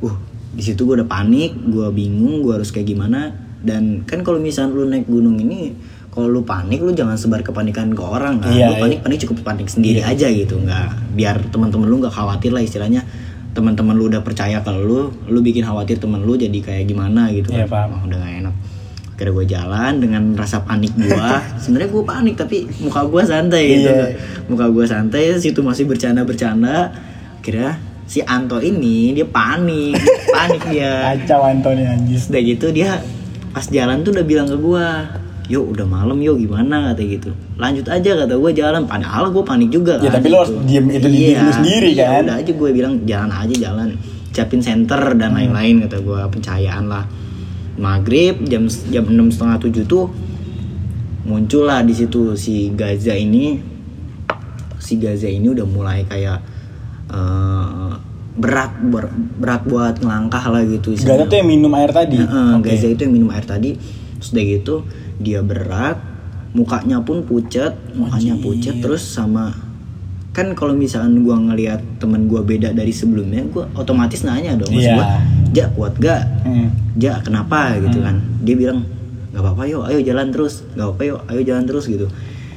uh 0.00 0.14
di 0.54 0.62
situ 0.62 0.86
gue 0.86 1.02
udah 1.02 1.08
panik 1.10 1.52
gue 1.52 1.84
bingung 1.92 2.40
gue 2.40 2.56
harus 2.56 2.72
kayak 2.72 2.88
gimana. 2.88 3.32
Dan 3.64 4.04
kan 4.04 4.20
kalau 4.20 4.40
misalnya 4.40 4.76
lu 4.76 4.84
naik 4.88 5.08
gunung 5.08 5.36
ini 5.40 5.72
kalau 6.08 6.28
lu 6.32 6.44
panik 6.44 6.80
lu 6.80 6.96
jangan 6.96 7.16
sebar 7.16 7.44
kepanikan 7.44 7.92
ke 7.92 8.00
orang 8.00 8.40
kan? 8.40 8.52
Iya, 8.56 8.72
lu 8.72 8.74
panik 8.80 9.04
panik 9.04 9.18
cukup 9.24 9.44
panik 9.44 9.68
sendiri 9.68 10.00
aja 10.00 10.28
gitu 10.32 10.56
nggak. 10.56 11.16
Biar 11.16 11.44
teman-teman 11.48 11.84
lu 11.88 12.00
nggak 12.00 12.12
khawatir 12.12 12.52
lah 12.52 12.64
istilahnya. 12.64 13.04
Teman-teman 13.52 13.92
lu 13.96 14.08
udah 14.08 14.24
percaya 14.24 14.64
kalau 14.64 14.80
lu 14.80 14.98
lu 15.28 15.44
bikin 15.44 15.64
khawatir 15.64 16.00
temen 16.00 16.24
lu 16.24 16.40
jadi 16.40 16.56
kayak 16.60 16.88
gimana 16.88 17.28
gitu 17.36 17.52
Iya, 17.52 17.68
kan. 17.68 17.72
paham. 17.72 17.88
Wah, 17.92 18.02
udah 18.08 18.18
gak 18.20 18.32
enak 18.44 18.54
akhirnya 19.14 19.32
gue 19.32 19.46
jalan 19.48 19.92
dengan 19.96 20.22
rasa 20.34 20.58
panik 20.60 20.90
gue 20.92 21.08
sebenarnya 21.62 21.88
gue 21.88 22.04
panik 22.04 22.34
tapi 22.34 22.56
muka 22.78 23.02
gue 23.04 23.22
santai 23.22 23.62
gitu. 23.72 23.88
Iya. 23.88 24.04
muka 24.44 24.66
gue 24.68 24.84
santai 24.84 25.38
situ 25.38 25.60
masih 25.60 25.84
bercanda 25.84 26.22
bercanda 26.22 26.90
akhirnya 27.38 27.78
si 28.04 28.20
Anto 28.20 28.58
ini 28.58 29.12
dia 29.12 29.24
panik. 29.24 29.96
Panik 30.28 30.62
dia. 30.72 31.14
Kacau 31.14 31.40
Antoni 31.42 31.84
anjir. 31.84 32.14
Terus 32.14 32.28
udah 32.28 32.42
gitu 32.44 32.66
dia 32.70 32.90
pas 33.50 33.64
jalan 33.64 34.02
tuh 34.02 34.12
udah 34.12 34.24
bilang 34.24 34.44
ke 34.44 34.56
gue 34.56 34.86
yuk 35.46 35.72
udah 35.72 35.84
malam 35.84 36.18
yuk 36.18 36.36
gimana? 36.36 36.90
kata 36.90 37.00
gitu. 37.00 37.30
Lanjut 37.54 37.86
aja 37.86 38.10
kata 38.18 38.34
gue 38.34 38.50
jalan. 38.52 38.84
Padahal 38.84 39.30
gue 39.30 39.40
panik 39.40 39.70
juga 39.70 39.96
Ya, 39.98 40.08
kan, 40.08 40.18
tapi 40.18 40.28
lo 40.28 40.42
harus 40.42 40.52
diem 40.64 40.84
itu 40.90 41.06
di 41.06 41.18
diri 41.22 41.38
lu 41.38 41.52
sendiri, 41.54 41.88
iya, 41.92 42.06
kan? 42.10 42.22
udah 42.24 42.36
aja 42.40 42.50
gue 42.50 42.70
bilang 42.72 42.94
jalan 43.04 43.30
aja 43.30 43.54
jalan. 43.62 43.88
Siapin 44.32 44.58
center 44.58 45.00
dan 45.14 45.30
Hmm. 45.30 45.36
lain-lain 45.38 45.74
kata 45.84 45.96
gue 45.98 46.20
pencahayaan 46.28 46.84
lah 46.84 47.04
maghrib 47.74 48.38
jam 48.44 48.64
jam 48.88 49.04
enam 49.04 49.28
setengah 49.28 49.58
tujuh 49.60 49.84
tuh 49.84 50.06
muncul 51.24 51.64
lah 51.64 51.80
di 51.80 51.90
situ 51.90 52.34
si 52.34 52.70
Gaza 52.70 53.12
ini 53.12 53.58
si 54.76 54.94
Gaza 54.96 55.26
ini 55.26 55.48
udah 55.48 55.64
mulai 55.64 56.04
kayak 56.04 56.38
eh, 57.08 57.92
berat 58.34 58.72
ber- 58.80 59.14
berat 59.38 59.62
buat 59.64 59.94
ngelangkah 59.98 60.44
lah 60.44 60.62
gitu 60.62 60.92
Gaza 60.92 61.24
tuh 61.24 61.36
yang 61.36 61.48
minum 61.48 61.70
air 61.72 61.88
tadi. 61.88 62.18
Heeh, 62.18 62.50
Oke. 62.54 62.66
Gaza 62.68 62.86
itu 62.88 63.00
yang 63.02 63.14
minum 63.14 63.30
air 63.30 63.42
tadi 63.42 63.78
terus 64.14 64.30
udah 64.30 64.44
gitu 64.44 64.74
dia 65.16 65.40
berat 65.40 65.98
mukanya 66.50 66.98
pun 67.00 67.22
pucat 67.22 67.74
mukanya 67.92 68.34
pucat 68.36 68.78
terus 68.78 69.02
sama 69.02 69.52
kan 70.30 70.50
kalau 70.52 70.72
misalkan 70.72 71.22
gua 71.22 71.36
ngelihat 71.36 71.78
temen 71.96 72.26
gua 72.26 72.42
beda 72.42 72.70
dari 72.70 72.90
sebelumnya 72.90 73.46
gua 73.46 73.70
otomatis 73.74 74.22
nanya 74.22 74.54
dong 74.54 74.72
Iya. 74.72 74.92
gua 74.92 75.06
ja 75.54 75.70
kuat 75.70 75.94
gak 75.96 76.22
Hmm. 76.42 76.68
ja 76.94 77.18
kenapa? 77.18 77.78
Gitu 77.78 77.98
kan. 77.98 78.18
Dia 78.42 78.54
bilang 78.54 78.82
nggak 79.30 79.40
apa-apa 79.40 79.62
yuk 79.64 79.82
ayo 79.86 79.98
jalan 80.00 80.28
terus. 80.28 80.66
Nggak 80.74 80.88
apa 80.88 81.02
yuk 81.04 81.20
ayo 81.26 81.40
jalan 81.42 81.64
terus 81.64 81.84
gitu. 81.86 82.06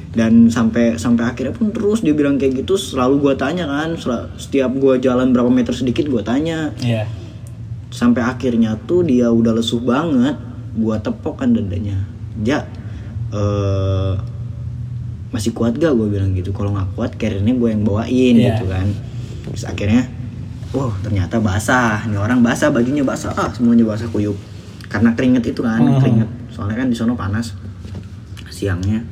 Dan 0.08 0.48
sampai 0.48 0.96
sampai 0.96 1.24
akhirnya 1.26 1.52
pun 1.52 1.70
terus 1.70 2.00
dia 2.00 2.12
bilang 2.12 2.36
kayak 2.36 2.60
gitu 2.60 2.74
selalu 2.74 3.20
gua 3.20 3.34
tanya 3.34 3.64
kan. 3.64 3.94
Setiap 4.34 4.74
gua 4.74 4.96
jalan 4.96 5.30
berapa 5.30 5.48
meter 5.48 5.72
sedikit 5.72 6.06
gua 6.06 6.20
tanya. 6.22 6.74
Iya. 6.78 7.06
sampai 7.88 8.20
akhirnya 8.20 8.76
tuh 8.84 9.00
dia 9.00 9.32
udah 9.32 9.56
lesuh 9.56 9.80
banget 9.80 10.36
gua 10.74 11.00
tepok 11.00 11.40
kan 11.40 11.50
dadanya. 11.50 12.04
Ja 12.38 12.68
eh 13.28 14.12
masih 15.28 15.52
kuat 15.52 15.76
gak 15.76 15.92
gue 15.92 16.08
bilang 16.08 16.32
gitu. 16.32 16.52
Kalau 16.52 16.72
nggak 16.72 16.88
kuat 16.92 17.12
carriernya 17.14 17.52
gue 17.52 17.68
yang 17.68 17.84
bawain 17.84 18.34
Iya. 18.34 18.44
gitu 18.50 18.64
kan. 18.66 18.86
Terus 19.44 19.62
akhirnya 19.64 20.08
wah 20.70 20.92
ternyata 21.00 21.38
basah. 21.38 22.04
Nih 22.04 22.16
orang 22.16 22.40
basah 22.40 22.68
bajunya 22.68 23.02
basah. 23.02 23.32
Ah 23.34 23.48
semuanya 23.50 23.84
basah 23.84 24.08
kuyup. 24.08 24.36
Karena 24.88 25.12
keringet 25.12 25.44
itu 25.46 25.60
kan 25.60 25.80
Mhm. 25.80 26.00
keringet. 26.00 26.28
Soalnya 26.48 26.76
kan 26.80 26.88
di 26.88 26.96
sono 26.96 27.14
panas. 27.14 27.52
Siangnya 28.48 29.04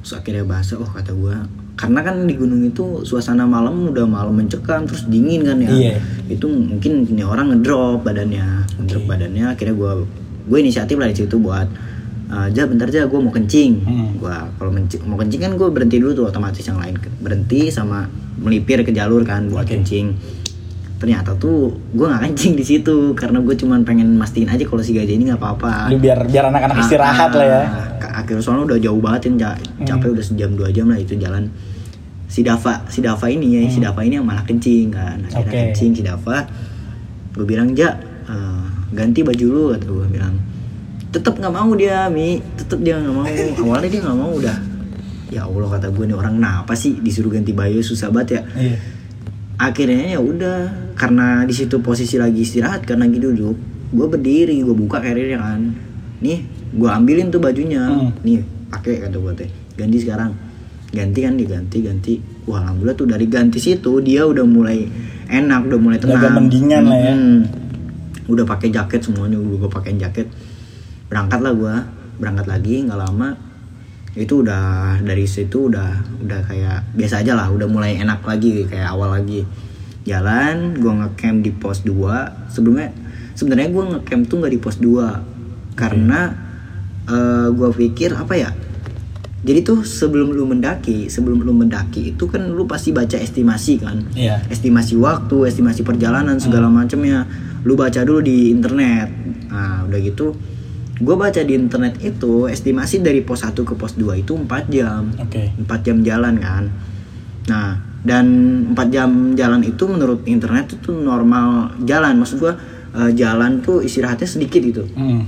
terus 0.00 0.14
akhirnya 0.14 0.44
basah. 0.44 0.78
Oh 0.78 0.88
kata 0.88 1.12
gue 1.12 1.36
karena 1.78 2.02
kan 2.02 2.26
di 2.26 2.34
gunung 2.34 2.58
itu 2.60 3.06
suasana 3.06 3.46
malam 3.46 3.86
udah 3.86 4.02
malam 4.02 4.34
mencekam 4.34 4.82
terus 4.82 5.06
dingin 5.06 5.46
kan 5.46 5.58
ya. 5.58 5.70
Iya. 5.70 5.94
itu 6.28 6.44
mungkin 6.44 7.06
ini 7.06 7.22
orang 7.22 7.52
ngedrop 7.52 8.02
badannya. 8.02 8.66
Ngedrop 8.76 9.04
badannya 9.06 9.44
akhirnya 9.48 9.74
gue 9.74 9.92
gue 10.48 10.58
inisiatif 10.58 10.96
lah 10.96 11.06
di 11.06 11.16
situ 11.16 11.36
buat 11.38 11.68
"Eh, 12.28 12.48
ja 12.52 12.64
bentar 12.64 12.84
aja 12.84 13.04
gue 13.04 13.16
mau 13.16 13.30
kencing. 13.30 13.72
Hmm. 13.84 14.08
gue 14.16 14.32
kalau 14.58 14.70
mau 15.04 15.16
kencing 15.16 15.40
kan 15.40 15.52
gue 15.54 15.68
berhenti 15.68 15.96
dulu 15.96 16.12
tuh 16.14 16.26
otomatis 16.26 16.60
yang 16.62 16.76
lain 16.76 16.96
berhenti 17.20 17.68
sama 17.68 18.04
melipir 18.36 18.80
ke 18.80 18.90
jalur 18.90 19.22
kan 19.22 19.46
buat 19.46 19.64
Oke. 19.64 19.76
kencing 19.76 20.12
ternyata 20.98 21.30
tuh 21.32 21.58
gue 21.88 22.02
nggak 22.04 22.22
kencing 22.24 22.52
di 22.52 22.64
situ 22.64 23.14
karena 23.14 23.38
gue 23.38 23.54
cuman 23.54 23.82
pengen 23.82 24.14
mastiin 24.14 24.46
aja 24.46 24.62
kalau 24.62 24.80
si 24.80 24.90
gajah 24.90 25.10
ini 25.10 25.26
nggak 25.26 25.38
apa-apa 25.38 25.88
Lu 25.88 25.96
biar 25.96 26.26
biar 26.26 26.44
anak-anak 26.48 26.76
istirahat 26.80 27.30
lah 27.32 27.46
ya. 27.46 27.62
Hmm. 27.62 28.02
Ah, 28.02 28.18
Akhirnya 28.18 28.42
soalnya 28.42 28.64
udah 28.66 28.78
jauh 28.80 28.98
banget 28.98 29.20
kan 29.22 29.34
ca- 29.38 29.58
capek 29.84 30.08
udah 30.10 30.24
sejam 30.24 30.50
dua 30.52 30.68
jam 30.68 30.86
lah 30.86 30.96
itu 30.96 31.14
jalan. 31.14 31.46
Si 32.26 32.42
Dava, 32.42 32.82
si 32.86 32.98
Dava 32.98 33.26
ini 33.26 33.56
ya, 33.56 33.60
si 33.66 33.78
Dava 33.78 34.02
ini 34.02 34.14
yang 34.14 34.26
malah 34.26 34.42
kencing 34.42 34.90
kan. 34.90 35.22
Akhirnya 35.24 35.48
Hmm. 35.48 35.62
Kencing 35.70 35.90
si 35.92 36.02
Dava. 36.02 36.38
Gue 37.30 37.44
bilang 37.44 37.72
ja 37.72 37.94
eh, 38.24 38.62
ganti 38.90 39.22
baju 39.22 39.46
lu 39.46 39.62
kata 39.72 39.86
gue 39.86 40.06
bilang. 40.08 40.34
Tetep 41.08 41.32
nggak 41.32 41.48
mau 41.50 41.70
dia 41.72 42.04
mi, 42.06 42.36
tetep 42.54 42.78
dia 42.80 42.98
nggak 42.98 43.14
mau. 43.14 43.24
Awalnya 43.62 43.88
dia 43.88 44.00
nggak 44.02 44.18
mau 44.18 44.34
udah. 44.34 44.56
Ya 45.28 45.44
Allah 45.44 45.68
kata 45.70 45.88
gue 45.88 46.04
nih 46.04 46.16
orang 46.16 46.34
kenapa 46.36 46.72
sih 46.72 46.96
disuruh 46.96 47.30
ganti 47.30 47.52
baju 47.52 47.78
susah 47.78 48.08
banget 48.08 48.28
ya 48.34 48.42
Iya. 48.58 48.76
Akhirnya 49.58 50.14
ya 50.14 50.20
udah 50.22 50.58
karena 50.94 51.42
di 51.42 51.50
situ 51.50 51.82
posisi 51.82 52.14
lagi 52.14 52.46
istirahat 52.46 52.86
kan 52.86 53.02
lagi 53.02 53.18
duduk 53.18 53.58
gue 53.88 54.06
berdiri 54.06 54.62
gue 54.62 54.76
buka 54.76 55.02
karirnya 55.02 55.40
kan. 55.40 55.74
Nih 56.22 56.44
gue 56.70 56.88
ambilin 56.88 57.32
tuh 57.32 57.40
bajunya. 57.40 57.82
Hmm. 57.88 58.12
nih 58.22 58.44
pakai 58.70 59.02
kata 59.02 59.16
gue 59.18 59.32
teh. 59.34 59.50
Ganti 59.74 59.98
sekarang. 59.98 60.32
Ganti 60.88 61.18
kan 61.24 61.34
diganti 61.34 61.78
ganti. 61.82 62.14
Wah 62.46 62.64
alhamdulillah 62.64 62.96
tuh 62.96 63.08
dari 63.08 63.26
ganti 63.26 63.58
situ 63.58 63.98
dia 64.00 64.24
udah 64.24 64.44
mulai 64.44 64.84
enak 65.28 65.68
udah 65.68 65.78
mulai 65.80 65.98
Udah 66.00 66.06
tenang. 66.08 66.20
agak 66.22 66.32
mendingan 66.38 66.82
lah 66.88 66.98
ya. 66.98 67.12
Mm-mm. 67.12 67.40
udah 68.28 68.44
pakai 68.44 68.68
jaket 68.68 69.00
semuanya 69.00 69.40
udah 69.40 69.56
gue 69.66 69.70
pakein 69.72 69.98
jaket. 69.98 70.28
Berangkat 71.08 71.40
lah 71.40 71.52
gue 71.56 71.74
berangkat 72.20 72.46
lagi 72.46 72.74
nggak 72.84 72.98
lama 72.98 73.28
itu 74.18 74.42
udah 74.42 74.98
dari 74.98 75.24
situ 75.24 75.70
udah 75.70 76.02
udah 76.26 76.40
kayak 76.44 76.90
biasa 76.92 77.22
aja 77.22 77.38
lah 77.38 77.46
udah 77.48 77.70
mulai 77.70 77.94
enak 77.96 78.18
lagi 78.26 78.66
kayak 78.66 78.90
awal 78.90 79.14
lagi 79.14 79.46
jalan 80.02 80.74
gue 80.74 80.90
ngecamp 80.90 81.38
di 81.40 81.52
pos 81.54 81.86
2 81.86 82.50
sebelumnya 82.50 82.90
sebenarnya 83.32 83.68
gue 83.70 83.84
ngecamp 83.94 84.22
tuh 84.26 84.36
nggak 84.42 84.52
di 84.52 84.60
pos 84.60 84.76
2 84.82 85.78
karena 85.78 86.34
gue 87.48 87.68
pikir 87.72 88.12
apa 88.12 88.34
ya 88.34 88.50
jadi 89.38 89.62
tuh 89.62 89.86
sebelum 89.86 90.34
lu 90.34 90.44
mendaki 90.44 91.06
sebelum 91.06 91.40
lu 91.40 91.54
mendaki 91.54 92.12
itu 92.12 92.26
kan 92.26 92.42
lu 92.42 92.66
pasti 92.66 92.90
baca 92.90 93.14
estimasi 93.14 93.78
kan 93.78 94.02
Iya. 94.12 94.42
estimasi 94.50 94.98
waktu, 94.98 95.46
estimasi 95.46 95.86
perjalanan 95.86 96.42
segala 96.42 96.66
macamnya. 96.66 97.22
Lu 97.62 97.78
baca 97.78 98.02
dulu 98.02 98.18
di 98.18 98.50
internet. 98.50 99.06
Nah, 99.46 99.86
udah 99.86 99.98
gitu 100.02 100.34
gue 100.98 101.14
baca 101.14 101.40
di 101.40 101.52
internet 101.52 101.98
itu 102.00 102.46
estimasi 102.46 102.98
dari 102.98 103.20
pos 103.20 103.40
1 103.40 103.54
ke 103.54 103.74
pos 103.74 103.94
2 103.94 104.18
itu 104.18 104.34
4 104.34 104.66
jam. 104.68 105.06
Oke. 105.16 105.54
4 105.56 105.66
jam 105.80 106.02
jalan 106.02 106.34
kan. 106.36 106.64
Nah, 107.46 107.68
dan 108.00 108.26
4 108.68 108.88
jam 108.88 109.08
jalan 109.32 109.62
itu 109.62 109.84
menurut 109.84 110.22
internet 110.24 110.74
itu 110.74 110.90
normal 110.90 111.46
jalan. 111.82 112.16
Maksud 112.16 112.38
gua 112.38 112.54
eh, 112.90 113.12
jalan 113.12 113.60
tuh 113.60 113.80
istirahatnya 113.80 114.26
sedikit 114.26 114.58
gitu 114.60 114.82
Hmm. 114.92 115.22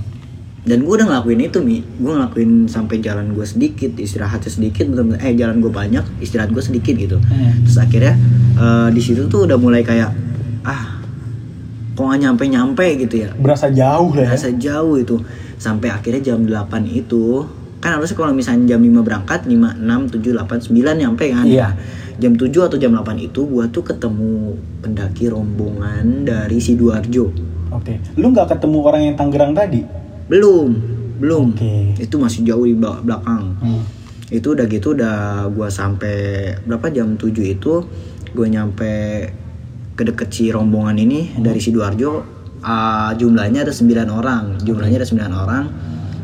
dan 0.61 0.77
gue 0.79 0.91
udah 0.91 1.07
ngelakuin 1.07 1.41
itu 1.43 1.57
mi 1.57 1.81
gue 1.81 2.11
ngelakuin 2.11 2.65
sampai 2.65 2.97
jalan 2.99 3.31
gue 3.31 3.41
sedikit 3.43 3.95
istirahatnya 3.95 4.45
sedikit 4.47 4.85
bener-bener 4.85 5.17
eh 5.19 5.33
jalan 5.33 5.57
gue 5.57 5.69
banyak 5.69 6.01
istirahat 6.17 6.49
gue 6.49 6.59
sedikit 6.59 6.93
gitu 6.95 7.17
Hmm. 7.17 7.61
terus 7.61 7.77
akhirnya 7.77 8.13
eh, 8.55 8.87
di 8.89 8.99
situ 8.99 9.25
tuh 9.25 9.45
udah 9.45 9.57
mulai 9.57 9.81
kayak 9.81 10.09
ah 10.63 11.01
kok 11.91 12.01
nggak 12.03 12.19
nyampe 12.19 12.43
nyampe 12.45 12.85
gitu 12.99 13.15
ya 13.19 13.29
Berasa 13.35 13.69
jauh 13.69 14.09
lah 14.11 14.21
ya. 14.21 14.29
Berasa 14.31 14.49
jauh 14.53 14.95
itu 14.95 15.15
sampai 15.61 15.93
akhirnya 15.93 16.21
jam 16.25 16.41
8 16.41 16.57
itu 16.87 17.45
kan 17.77 17.93
harusnya 17.93 18.13
kalau 18.15 18.33
misalnya 18.33 18.65
jam 18.67 18.81
5 18.81 18.97
berangkat 18.99 19.45
5, 19.45 19.77
6, 19.77 20.09
7, 20.11 20.33
8, 20.33 20.57
9 20.65 20.73
nyampe 20.97 21.25
kan 21.27 21.45
Iya. 21.45 21.69
jam 22.17 22.33
7 22.33 22.49
atau 22.63 22.75
jam 22.75 22.89
8 22.91 23.05
itu 23.19 23.41
gua 23.43 23.65
tuh 23.67 23.81
ketemu 23.83 24.53
pendaki 24.79 25.29
rombongan 25.29 26.23
dari 26.23 26.57
Sidoarjo 26.57 27.29
Oke. 27.71 28.01
Lu 28.15 28.29
nggak 28.29 28.51
ketemu 28.51 28.77
orang 28.81 29.01
yang 29.03 29.15
Tangerang 29.15 29.53
tadi? 29.53 29.81
belum 30.27 30.69
belum 31.17 31.45
Oke. 31.53 31.99
itu 31.99 32.15
masih 32.15 32.41
jauh 32.43 32.63
di 32.63 32.73
bel- 32.73 33.01
belakang 33.01 33.53
Hmm. 33.57 33.83
itu 34.27 34.47
udah 34.49 34.65
gitu 34.65 34.93
udah 34.93 35.17
gua 35.47 35.67
sampai 35.67 36.15
berapa 36.61 36.87
jam 36.89 37.13
7 37.13 37.29
itu 37.51 37.83
gue 38.31 38.47
nyampe 38.47 38.91
ke 39.91 40.03
deket 40.03 40.29
si 40.31 40.47
rombongan 40.47 40.95
ini 40.95 41.35
dari 41.35 41.59
sidoarjo 41.59 42.30
ah, 42.61 43.11
jumlahnya 43.17 43.65
ada 43.65 43.73
9 43.73 43.89
orang 44.09 44.61
jumlahnya 44.61 44.97
ada 45.01 45.07
9 45.07 45.17
orang 45.33 45.65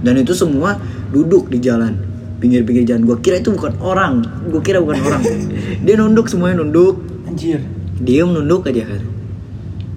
dan 0.02 0.14
itu 0.18 0.34
semua 0.38 0.78
duduk 1.10 1.50
di 1.50 1.58
jalan 1.58 1.98
pinggir-pinggir 2.38 2.86
jalan. 2.86 3.02
Gue 3.10 3.18
kira 3.18 3.42
itu 3.42 3.50
bukan 3.50 3.74
orang 3.82 4.22
gue 4.46 4.62
kira 4.62 4.78
bukan 4.78 5.02
orang. 5.02 5.22
Dia 5.86 5.98
nunduk 5.98 6.30
semuanya 6.30 6.62
nunduk. 6.62 7.02
Anjir. 7.26 7.62
diem 7.98 8.30
nunduk 8.30 8.62
aja 8.70 8.86
kan 8.86 9.02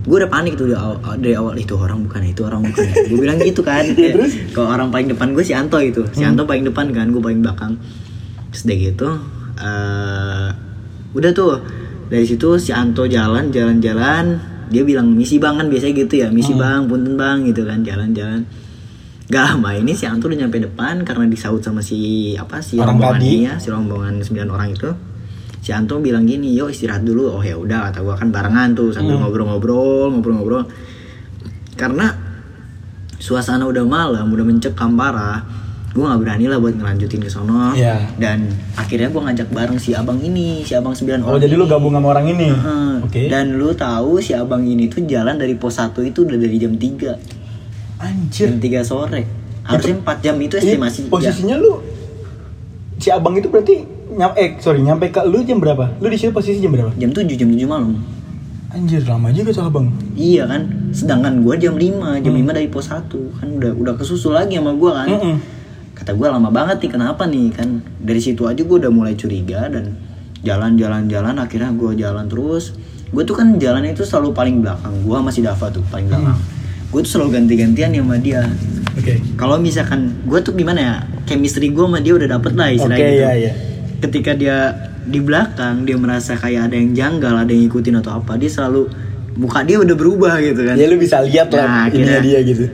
gue 0.00 0.16
udah 0.16 0.32
panik 0.32 0.56
tuh 0.56 0.64
dari 0.64 0.80
awal, 0.80 0.96
dari 1.20 1.36
awal 1.36 1.54
itu 1.60 1.76
orang 1.76 2.08
bukan 2.08 2.24
itu 2.24 2.40
orang 2.40 2.64
bukan 2.64 2.88
gue 2.88 3.18
bilang 3.20 3.36
gitu 3.36 3.60
kan. 3.60 3.84
Kalau 4.56 4.68
orang 4.72 4.88
paling 4.88 5.12
depan 5.12 5.36
gue 5.36 5.44
si 5.44 5.52
Anto 5.52 5.76
itu. 5.76 6.08
Si 6.16 6.24
Anto 6.24 6.48
paling 6.48 6.64
depan 6.64 6.88
kan 6.96 7.12
gue 7.12 7.20
paling 7.20 7.44
belakang. 7.44 7.76
Terus 8.50 8.64
udah 8.64 8.76
gitu 8.80 9.08
eh 9.60 10.48
udah 11.12 11.30
tuh. 11.36 11.60
Dari 12.10 12.26
situ 12.26 12.56
si 12.56 12.72
Anto 12.72 13.04
jalan 13.06 13.52
jalan-jalan 13.52 14.24
dia 14.70 14.82
bilang 14.86 15.10
misi 15.10 15.42
bang 15.42 15.58
kan 15.58 15.66
biasanya 15.66 15.94
gitu 16.06 16.14
ya 16.22 16.28
misi 16.30 16.54
bang 16.54 16.86
punten 16.86 17.18
bang 17.18 17.42
gitu 17.44 17.66
kan 17.66 17.82
jalan-jalan. 17.82 18.46
Gak 19.30 19.44
lama 19.46 19.70
ini 19.78 19.94
si 19.94 20.10
Anto 20.10 20.26
udah 20.26 20.46
nyampe 20.46 20.58
depan 20.58 21.06
karena 21.06 21.26
disaut 21.30 21.62
sama 21.62 21.82
si 21.82 22.34
apa 22.34 22.58
si 22.58 22.78
Orang 22.78 22.98
rombongan 22.98 23.18
tadi. 23.22 23.46
ya 23.46 23.54
si 23.62 23.68
rombongan 23.70 24.12
9 24.22 24.50
orang 24.50 24.68
itu. 24.74 24.90
Si 25.62 25.70
Anto 25.70 26.02
bilang 26.02 26.26
gini 26.26 26.54
yuk 26.54 26.74
istirahat 26.74 27.06
dulu. 27.06 27.38
Oh 27.38 27.42
ya 27.42 27.54
udah 27.54 27.90
kata 27.90 28.02
gua 28.02 28.18
kan 28.18 28.34
barengan 28.34 28.74
tuh 28.74 28.90
sambil 28.90 29.22
ngobrol-ngobrol 29.22 30.10
ngobrol-ngobrol. 30.14 30.66
Karena 31.78 32.10
suasana 33.22 33.70
udah 33.70 33.86
malam 33.86 34.26
udah 34.34 34.46
mencekam 34.46 34.98
parah 34.98 35.46
gue 35.90 35.98
nggak 36.00 36.20
berani 36.20 36.46
lah 36.46 36.56
buat 36.56 36.70
ngelanjutin 36.72 37.18
ke 37.18 37.26
sono 37.26 37.72
Iya. 37.72 37.98
dan 38.14 38.46
akhirnya 38.74 39.08
gue 39.08 39.18
ngajak 39.20 39.48
bareng 39.48 39.74
si 39.74 39.90
abang 39.90 40.18
ini 40.18 40.62
si 40.62 40.72
abang 40.72 40.92
9 40.92 41.18
Oh 41.20 41.34
orang 41.34 41.42
jadi 41.42 41.54
lu 41.54 41.64
ini. 41.64 41.68
gabung 41.68 41.92
sama 41.92 42.06
orang 42.08 42.26
ini? 42.28 42.46
Heeh. 42.48 42.92
Oke. 43.02 43.22
dan 43.26 43.46
lu 43.52 43.70
tahu 43.72 44.18
si 44.18 44.30
abang 44.32 44.62
ini 44.62 44.86
tuh 44.86 45.02
jalan 45.04 45.34
dari 45.34 45.52
pos 45.52 45.76
1 45.76 45.90
itu 46.00 46.22
udah 46.22 46.36
dari 46.36 46.56
jam 46.56 46.72
3 46.72 47.10
Anjir. 47.98 48.46
jam 48.46 48.56
3 48.56 48.80
sore 48.82 49.22
harusnya 49.62 49.94
4 49.98 50.18
jam 50.20 50.36
itu 50.38 50.54
Ini 50.54 50.62
estimasi 50.64 51.00
ya. 51.00 51.08
posisinya 51.08 51.56
lu 51.56 51.72
si 52.96 53.08
abang 53.08 53.34
itu 53.34 53.46
berarti 53.46 53.74
nyam 54.10 54.30
eh 54.34 54.56
sorry 54.56 54.80
nyampe 54.80 55.08
ke 55.08 55.22
lu 55.22 55.42
jam 55.42 55.56
berapa? 55.56 55.90
Lu 55.96 56.06
di 56.06 56.14
situ 56.14 56.30
posisi 56.30 56.58
jam 56.58 56.70
berapa? 56.70 56.94
jam 56.94 57.10
7 57.10 57.26
jam 57.30 57.48
7 57.48 57.66
malam 57.66 57.98
Anjir 58.70 59.02
lama 59.02 59.26
juga 59.28 59.50
tuh 59.50 59.66
abang. 59.66 59.90
iya 60.14 60.46
kan 60.46 60.62
sedangkan 60.90 61.42
gua 61.42 61.54
jam 61.56 61.74
5 61.74 61.90
jam 62.20 62.30
5 62.32 62.46
dari 62.52 62.66
pos 62.66 62.86
1 62.86 63.10
kan 63.10 63.48
udah 63.52 63.72
udah 63.74 63.94
kesusul 63.96 64.30
lagi 64.32 64.54
sama 64.54 64.70
gua 64.72 65.02
kan 65.02 65.10
Mm-mm. 65.10 65.36
Kata 66.00 66.12
gue 66.12 66.26
lama 66.26 66.48
banget 66.48 66.80
nih 66.80 66.90
kenapa 66.90 67.22
nih? 67.24 67.52
Kan 67.52 67.68
dari 67.96 68.18
situ 68.18 68.44
aja 68.44 68.56
gue 68.56 68.76
udah 68.78 68.88
mulai 68.88 69.14
curiga 69.14 69.68
dan 69.68 69.94
jalan-jalan-jalan 70.40 71.36
akhirnya 71.36 71.70
gue 71.70 71.90
jalan 71.94 72.26
terus. 72.26 72.72
Gue 73.10 73.22
tuh 73.22 73.36
kan 73.36 73.54
jalan 73.56 73.84
itu 73.84 74.02
selalu 74.02 74.32
paling 74.32 74.56
belakang. 74.60 74.94
Gue 75.02 75.18
masih 75.20 75.42
Dava 75.42 75.68
tuh 75.68 75.84
paling 75.86 76.08
belakang. 76.08 76.38
Gue 76.88 77.00
tuh 77.02 77.10
selalu 77.12 77.36
ganti-gantian 77.36 77.92
ya 77.92 78.02
sama 78.02 78.16
dia. 78.18 78.42
Oke. 78.90 79.22
kalau 79.38 79.56
misalkan 79.56 80.18
gue 80.26 80.42
tuh 80.42 80.52
gimana 80.52 80.76
ya 80.76 80.94
chemistry 81.22 81.70
gue 81.70 81.80
sama 81.80 82.02
dia 82.02 82.10
udah 82.10 82.28
dapet 82.28 82.52
lah 82.52 82.68
istilahnya 82.68 83.00
gitu. 83.06 83.16
iya 83.16 83.30
iya. 83.32 83.52
ketika 84.02 84.30
dia 84.34 84.56
di 85.00 85.22
belakang 85.22 85.86
dia 85.86 85.94
merasa 85.94 86.34
kayak 86.34 86.68
ada 86.68 86.76
yang 86.76 86.90
janggal 86.92 87.32
ada 87.38 87.48
yang 87.48 87.64
ngikutin 87.64 88.02
atau 88.02 88.18
apa 88.18 88.34
dia 88.34 88.50
selalu 88.50 88.90
muka 89.38 89.62
dia 89.62 89.78
udah 89.78 89.94
berubah 89.94 90.42
gitu 90.42 90.66
kan. 90.66 90.74
Ya 90.74 90.90
lu 90.90 90.98
bisa 90.98 91.22
lihat 91.22 91.48
lah 91.48 91.64
Nah, 91.64 91.82
ininya 91.86 92.18
akhirnya- 92.18 92.20
dia 92.20 92.38
gitu. 92.42 92.64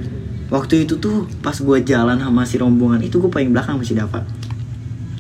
Waktu 0.47 0.87
itu 0.87 0.97
tuh 0.97 1.27
pas 1.41 1.55
gue 1.55 1.79
jalan 1.83 2.17
sama 2.17 2.47
si 2.47 2.55
rombongan 2.57 3.03
itu 3.03 3.19
gue 3.19 3.27
paling 3.27 3.51
belakang 3.51 3.77
masih 3.77 3.99
Dava. 3.99 4.23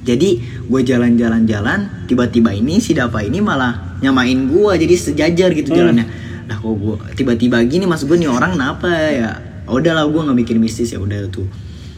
Jadi 0.06 0.38
gue 0.62 0.80
jalan-jalan-jalan, 0.86 2.06
tiba-tiba 2.06 2.54
ini 2.54 2.78
si 2.78 2.94
Dava 2.94 3.26
ini 3.26 3.42
malah 3.42 3.98
nyamain 3.98 4.46
gue 4.46 4.72
jadi 4.78 4.94
sejajar 4.94 5.50
gitu 5.50 5.74
Hmm. 5.74 5.78
jalannya. 5.82 6.06
Nah 6.46 6.56
kok 6.56 6.74
gue 6.78 6.94
tiba-tiba 7.18 7.58
gini 7.66 7.84
mas 7.84 8.06
gue 8.06 8.14
nih 8.14 8.30
orang 8.30 8.54
kenapa 8.54 8.86
ya? 8.86 9.30
Udah 9.66 9.98
lah 9.98 10.06
gue 10.06 10.20
nggak 10.20 10.38
mikir 10.38 10.56
mistis 10.62 10.94
ya 10.94 11.02
udah 11.02 11.26
tuh. 11.26 11.42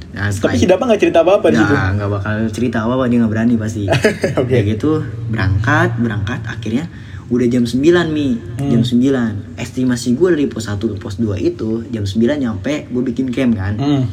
Nah, 0.09 0.33
Tapi 0.33 0.57
si 0.57 0.65
Dapa 0.65 0.89
nggak 0.89 1.05
cerita 1.05 1.21
apa-apa 1.21 1.53
di 1.53 1.61
situ. 1.61 1.69
Nggak, 1.69 2.09
bakal 2.09 2.35
cerita 2.49 2.77
apa 2.81 2.97
apa 2.97 3.05
dia 3.07 3.21
nggak 3.21 3.29
berani 3.37 3.55
pasti. 3.61 3.85
Oke. 4.41 4.49
Kayak 4.49 4.65
gitu 4.81 5.05
berangkat 5.29 6.01
berangkat 6.01 6.41
akhirnya 6.49 6.89
udah 7.29 7.47
jam 7.47 7.69
9 7.69 7.85
mi. 8.09 8.41
Hmm. 8.41 8.71
jam 8.73 8.81
9 8.81 9.61
estimasi 9.61 10.17
gue 10.17 10.29
dari 10.33 10.47
pos 10.49 10.65
1 10.65 10.81
ke 10.81 10.97
pos 10.97 11.21
2 11.21 11.37
itu 11.39 11.85
jam 11.93 12.09
9 12.09 12.17
nyampe 12.41 12.89
gue 12.89 13.03
bikin 13.05 13.29
camp 13.29 13.53
kan? 13.55 13.77
Hmm. 13.77 14.05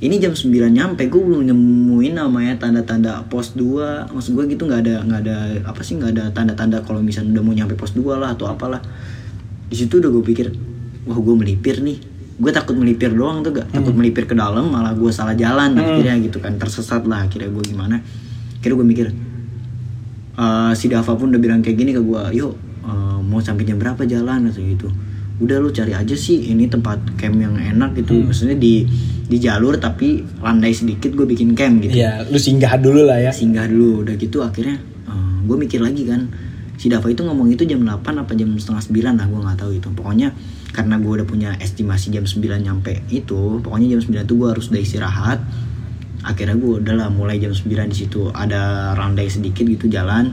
ini 0.00 0.18
jam 0.18 0.34
9 0.34 0.50
nyampe 0.72 1.06
gue 1.06 1.20
belum 1.20 1.46
nemuin 1.46 2.18
namanya 2.18 2.58
tanda-tanda 2.58 3.22
pos 3.28 3.54
2 3.54 4.10
maksud 4.10 4.32
gue 4.34 4.44
gitu 4.50 4.66
nggak 4.66 4.80
ada 4.82 4.94
nggak 5.06 5.20
ada 5.28 5.36
apa 5.62 5.80
sih 5.84 5.94
nggak 6.00 6.10
ada 6.16 6.24
tanda-tanda 6.34 6.82
kalau 6.82 6.98
misalnya 7.04 7.38
udah 7.38 7.44
mau 7.44 7.54
nyampe 7.54 7.78
pos 7.78 7.94
2 7.94 8.02
lah 8.18 8.34
atau 8.34 8.50
apalah. 8.50 8.82
Di 9.70 9.76
situ 9.78 10.02
udah 10.02 10.10
gue 10.10 10.24
pikir 10.26 10.46
wah 11.06 11.14
gue 11.14 11.34
melipir 11.38 11.78
nih. 11.78 12.02
Gue 12.40 12.50
takut 12.50 12.72
melipir 12.74 13.12
doang 13.12 13.44
tuh 13.44 13.52
gak 13.52 13.68
takut 13.70 13.92
melipir 13.92 14.24
ke 14.24 14.32
dalam 14.32 14.72
malah 14.72 14.96
gue 14.96 15.12
salah 15.12 15.36
jalan 15.36 15.76
akhirnya 15.76 16.16
gitu 16.24 16.40
kan 16.40 16.56
tersesat 16.56 17.04
lah 17.06 17.28
akhirnya 17.28 17.52
gue 17.52 17.64
gimana. 17.68 18.00
Akhirnya 18.58 18.76
gue 18.80 18.88
mikir 18.88 19.06
eh, 20.40 20.72
si 20.72 20.88
Dava 20.88 21.12
pun 21.12 21.28
udah 21.28 21.40
bilang 21.40 21.60
kayak 21.60 21.76
gini 21.76 21.92
ke 21.92 22.00
gue 22.00 22.22
yuk 22.32 22.56
eh, 22.88 23.18
mau 23.20 23.44
sampai 23.44 23.68
jam 23.68 23.76
berapa 23.76 24.00
jalan? 24.08 24.48
Atau 24.48 24.64
gitu. 24.64 24.88
Udah 25.40 25.60
lu 25.60 25.68
cari 25.72 25.92
aja 25.92 26.16
sih 26.16 26.48
ini 26.48 26.68
tempat 26.68 27.16
camp 27.20 27.36
yang 27.36 27.60
enak 27.60 27.92
gitu. 28.00 28.24
Maksudnya 28.24 28.56
di 28.56 28.88
di 29.30 29.36
jalur 29.38 29.78
tapi 29.78 30.24
landai 30.42 30.74
sedikit 30.74 31.12
gue 31.12 31.28
bikin 31.28 31.52
camp 31.52 31.84
gitu. 31.84 32.00
Iya, 32.00 32.24
lu 32.26 32.40
singgah 32.40 32.80
dulu 32.80 33.04
lah 33.04 33.20
ya. 33.20 33.30
singgah 33.30 33.68
dulu 33.68 34.08
udah 34.08 34.16
gitu 34.16 34.40
akhirnya 34.40 34.80
gue 35.40 35.56
mikir 35.56 35.82
lagi 35.82 36.06
kan 36.06 36.30
si 36.78 36.86
Dava 36.86 37.10
itu 37.10 37.26
ngomong 37.26 37.50
itu 37.50 37.66
jam 37.66 37.82
8 37.82 38.06
apa 38.22 38.32
jam 38.38 38.54
setengah 38.54 39.12
9 39.12 39.18
lah 39.18 39.26
gue 39.26 39.40
nggak 39.40 39.58
tahu 39.58 39.72
itu. 39.76 39.88
Pokoknya 39.92 40.32
karena 40.70 40.96
gue 41.02 41.12
udah 41.20 41.26
punya 41.26 41.50
estimasi 41.58 42.14
jam 42.14 42.24
9 42.24 42.40
nyampe 42.62 43.02
itu 43.10 43.58
pokoknya 43.60 43.98
jam 43.98 44.00
9 44.00 44.26
itu 44.26 44.34
gue 44.38 44.48
harus 44.48 44.66
udah 44.70 44.80
istirahat 44.80 45.38
akhirnya 46.22 46.56
gue 46.56 46.80
udahlah 46.82 47.08
mulai 47.12 47.40
jam 47.40 47.52
9 47.52 47.66
di 47.90 47.96
situ. 47.96 48.28
Ada 48.32 48.92
randai 48.96 49.28
sedikit 49.28 49.64
gitu 49.66 49.86
jalan. 49.88 50.32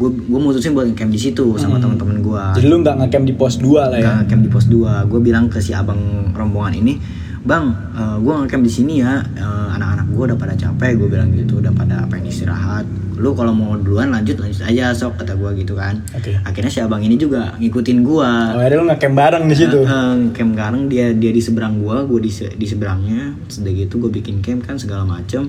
Gue 0.00 0.08
gue 0.16 0.40
mutusin 0.40 0.72
buat 0.72 0.88
camp 0.96 1.12
di 1.12 1.20
situ 1.20 1.60
sama 1.60 1.76
teman-teman 1.76 2.24
gue 2.24 2.44
Jadi 2.56 2.66
lu 2.72 2.80
nggak 2.80 3.04
ngecamp 3.04 3.24
di 3.28 3.34
pos 3.36 3.60
2 3.60 3.68
lah 3.68 3.98
ya. 4.00 4.10
nggak 4.16 4.32
camp 4.32 4.42
di 4.48 4.48
pos 4.48 4.64
2 4.64 5.12
gue 5.12 5.20
bilang 5.20 5.52
ke 5.52 5.60
si 5.60 5.76
abang 5.76 6.32
rombongan 6.32 6.80
ini 6.80 6.96
bang 7.40 7.72
gue 8.20 8.32
nggak 8.36 8.48
camp 8.52 8.64
di 8.64 8.72
sini 8.72 9.00
ya. 9.00 9.24
Eh, 9.32 9.68
anak-anak 9.76 10.06
gue 10.12 10.24
udah 10.28 10.38
pada 10.38 10.54
capek 10.54 11.00
gue 11.00 11.08
bilang 11.08 11.32
gitu 11.32 11.64
udah 11.64 11.72
pada 11.72 12.04
pengen 12.06 12.28
istirahat. 12.28 12.84
Lu 13.20 13.36
kalau 13.36 13.52
mau 13.52 13.76
duluan 13.76 14.12
lanjut 14.12 14.40
lanjut 14.40 14.64
aja 14.64 14.92
sok 14.92 15.20
kata 15.20 15.36
gue 15.36 15.64
gitu 15.64 15.76
kan. 15.76 16.00
Oke. 16.12 16.36
akhirnya 16.40 16.72
si 16.72 16.80
abang 16.84 17.00
ini 17.00 17.16
juga 17.16 17.56
ngikutin 17.56 17.98
gue 18.04 18.30
Oh, 18.56 18.60
ada 18.60 18.74
lu 18.76 18.84
ngecamp 18.88 19.14
bareng 19.16 19.44
di 19.48 19.56
situ. 19.56 19.78
camp 20.36 20.52
bareng 20.56 20.88
dia 20.92 21.16
dia 21.16 21.32
di 21.32 21.40
seberang 21.40 21.80
gue 21.80 21.96
gue 22.04 22.20
di 22.28 22.32
di 22.60 22.66
seberangnya. 22.68 23.32
Sudah 23.48 23.72
gitu 23.72 23.96
gue 24.04 24.10
bikin 24.12 24.44
camp 24.44 24.68
kan 24.68 24.76
segala 24.76 25.08
macem. 25.08 25.48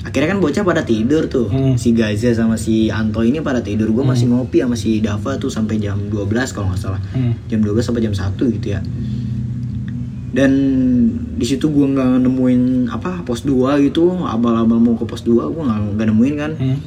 Akhirnya 0.00 0.32
kan 0.32 0.40
bocah 0.40 0.64
pada 0.64 0.80
tidur 0.80 1.28
tuh. 1.28 1.52
Hmm. 1.52 1.76
si 1.76 1.92
Gaza 1.92 2.32
sama 2.32 2.56
si 2.56 2.88
Anto 2.88 3.20
ini 3.20 3.44
pada 3.44 3.60
tidur. 3.60 3.92
Gue 3.92 4.04
masih 4.08 4.32
ngopi 4.32 4.64
sama 4.64 4.72
si 4.72 5.04
Dava 5.04 5.36
tuh 5.36 5.52
sampai 5.52 5.76
jam 5.76 6.00
12 6.08 6.56
kalau 6.56 6.72
nggak 6.72 6.80
salah. 6.80 7.00
Hmm. 7.12 7.36
jam 7.52 7.60
12 7.60 7.84
sampai 7.84 8.00
jam 8.08 8.16
1 8.16 8.40
gitu 8.56 8.72
ya 8.72 8.80
dan 10.30 10.50
di 11.34 11.42
situ 11.42 11.66
gue 11.66 11.86
nggak 11.90 12.22
nemuin 12.22 12.86
apa 12.86 13.26
pos 13.26 13.42
2 13.42 13.82
gitu. 13.90 14.14
Abal-abal 14.22 14.78
mau 14.78 14.94
ke 14.94 15.02
pos 15.02 15.26
2 15.26 15.50
gue 15.50 15.62
nggak 15.98 16.06
nemuin 16.06 16.34
kan. 16.38 16.52
Hmm. 16.56 16.78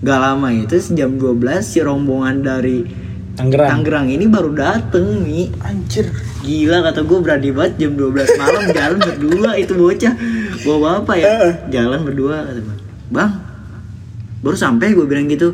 gak 0.00 0.16
lama 0.16 0.48
itu 0.48 0.80
jam 0.96 1.20
12 1.20 1.60
si 1.60 1.84
rombongan 1.84 2.40
dari 2.40 2.88
Tangerang. 3.36 3.84
Tangerang 3.84 4.06
ini 4.08 4.24
baru 4.32 4.56
dateng 4.56 5.28
nih 5.28 5.52
Anjir. 5.60 6.08
Gila 6.40 6.80
kata 6.80 7.04
gue 7.04 7.18
berani 7.20 7.52
banget 7.52 7.84
jam 7.84 7.92
12 8.00 8.40
malam 8.40 8.64
jalan 8.76 8.96
berdua 8.96 9.50
itu 9.60 9.72
bocah. 9.76 10.14
Bawa 10.64 11.04
apa 11.04 11.12
ya? 11.20 11.32
Jalan 11.68 12.00
berdua 12.00 12.48
kata 12.48 12.60
gue 12.64 12.76
Bang 13.12 13.32
Baru 14.40 14.56
sampai 14.56 14.96
gue 14.96 15.04
bilang 15.04 15.28
gitu. 15.28 15.52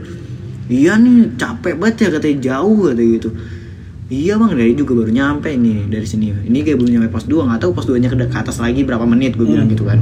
Iya 0.70 0.94
nih 0.94 1.34
capek 1.34 1.74
banget 1.74 2.06
ya 2.06 2.08
katanya. 2.14 2.38
Jauh 2.54 2.86
kata 2.86 3.02
gitu 3.02 3.30
Iya 4.06 4.38
bang 4.38 4.54
dari 4.54 4.70
juga 4.72 4.94
baru 4.94 5.10
nyampe 5.10 5.50
nih 5.50 5.90
dari 5.90 6.06
sini. 6.06 6.30
Ini 6.30 6.58
kayak 6.62 6.78
belum 6.78 6.90
nyampe 6.94 7.10
pos 7.10 7.26
2 7.26 7.42
Gak 7.42 7.58
tahu 7.58 7.74
pos 7.74 7.86
2 7.86 7.98
nya 7.98 8.06
ke 8.06 8.14
ke 8.16 8.38
atas 8.38 8.62
lagi 8.62 8.86
berapa 8.86 9.02
menit 9.02 9.34
gue 9.34 9.42
bilang 9.42 9.66
gitu 9.66 9.82
kan. 9.82 9.98